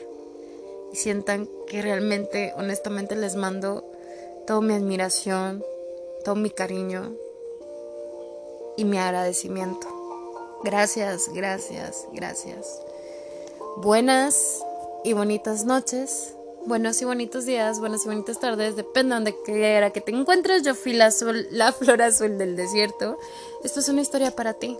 y 0.92 0.96
sientan 0.96 1.50
que 1.68 1.82
realmente, 1.82 2.54
honestamente 2.56 3.16
les 3.16 3.36
mando 3.36 3.84
toda 4.46 4.62
mi 4.62 4.74
admiración, 4.74 5.64
todo 6.24 6.36
mi 6.36 6.50
cariño 6.50 7.14
y 8.78 8.86
mi 8.86 8.98
agradecimiento. 8.98 9.88
Gracias, 10.64 11.30
gracias, 11.34 12.08
gracias. 12.14 12.82
Buenas 13.78 14.64
y 15.04 15.14
bonitas 15.14 15.66
noches, 15.66 16.36
buenos 16.66 17.02
y 17.02 17.06
bonitos 17.06 17.46
días, 17.46 17.80
buenas 17.80 18.06
y 18.06 18.10
bonitas 18.10 18.40
tardes, 18.40 18.76
depende 18.76 19.10
de 19.10 19.16
donde 19.16 19.42
quiera 19.44 19.92
que 19.92 20.02
te 20.02 20.12
encuentres. 20.12 20.64
Yo 20.64 20.76
fui 20.76 20.94
la, 20.94 21.12
la 21.52 21.72
flor 21.74 22.02
azul 22.02 22.38
del 22.38 22.56
desierto. 22.56 23.18
Esto 23.64 23.80
es 23.80 23.90
una 23.90 24.02
historia 24.02 24.32
para 24.32 24.54
ti. 24.54 24.78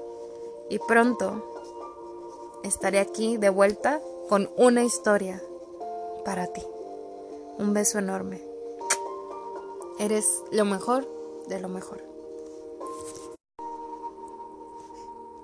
Y 0.70 0.80
pronto 0.80 2.62
estaré 2.64 3.00
aquí 3.00 3.38
de 3.38 3.50
vuelta 3.50 4.02
con 4.30 4.50
una 4.56 4.84
historia 4.84 5.42
para 6.24 6.48
ti. 6.48 6.62
Un 7.58 7.74
beso 7.74 8.00
enorme. 8.00 8.53
Eres 10.00 10.44
lo 10.52 10.66
mejor 10.66 11.08
de 11.48 11.60
lo 11.60 11.70
mejor. 11.70 12.13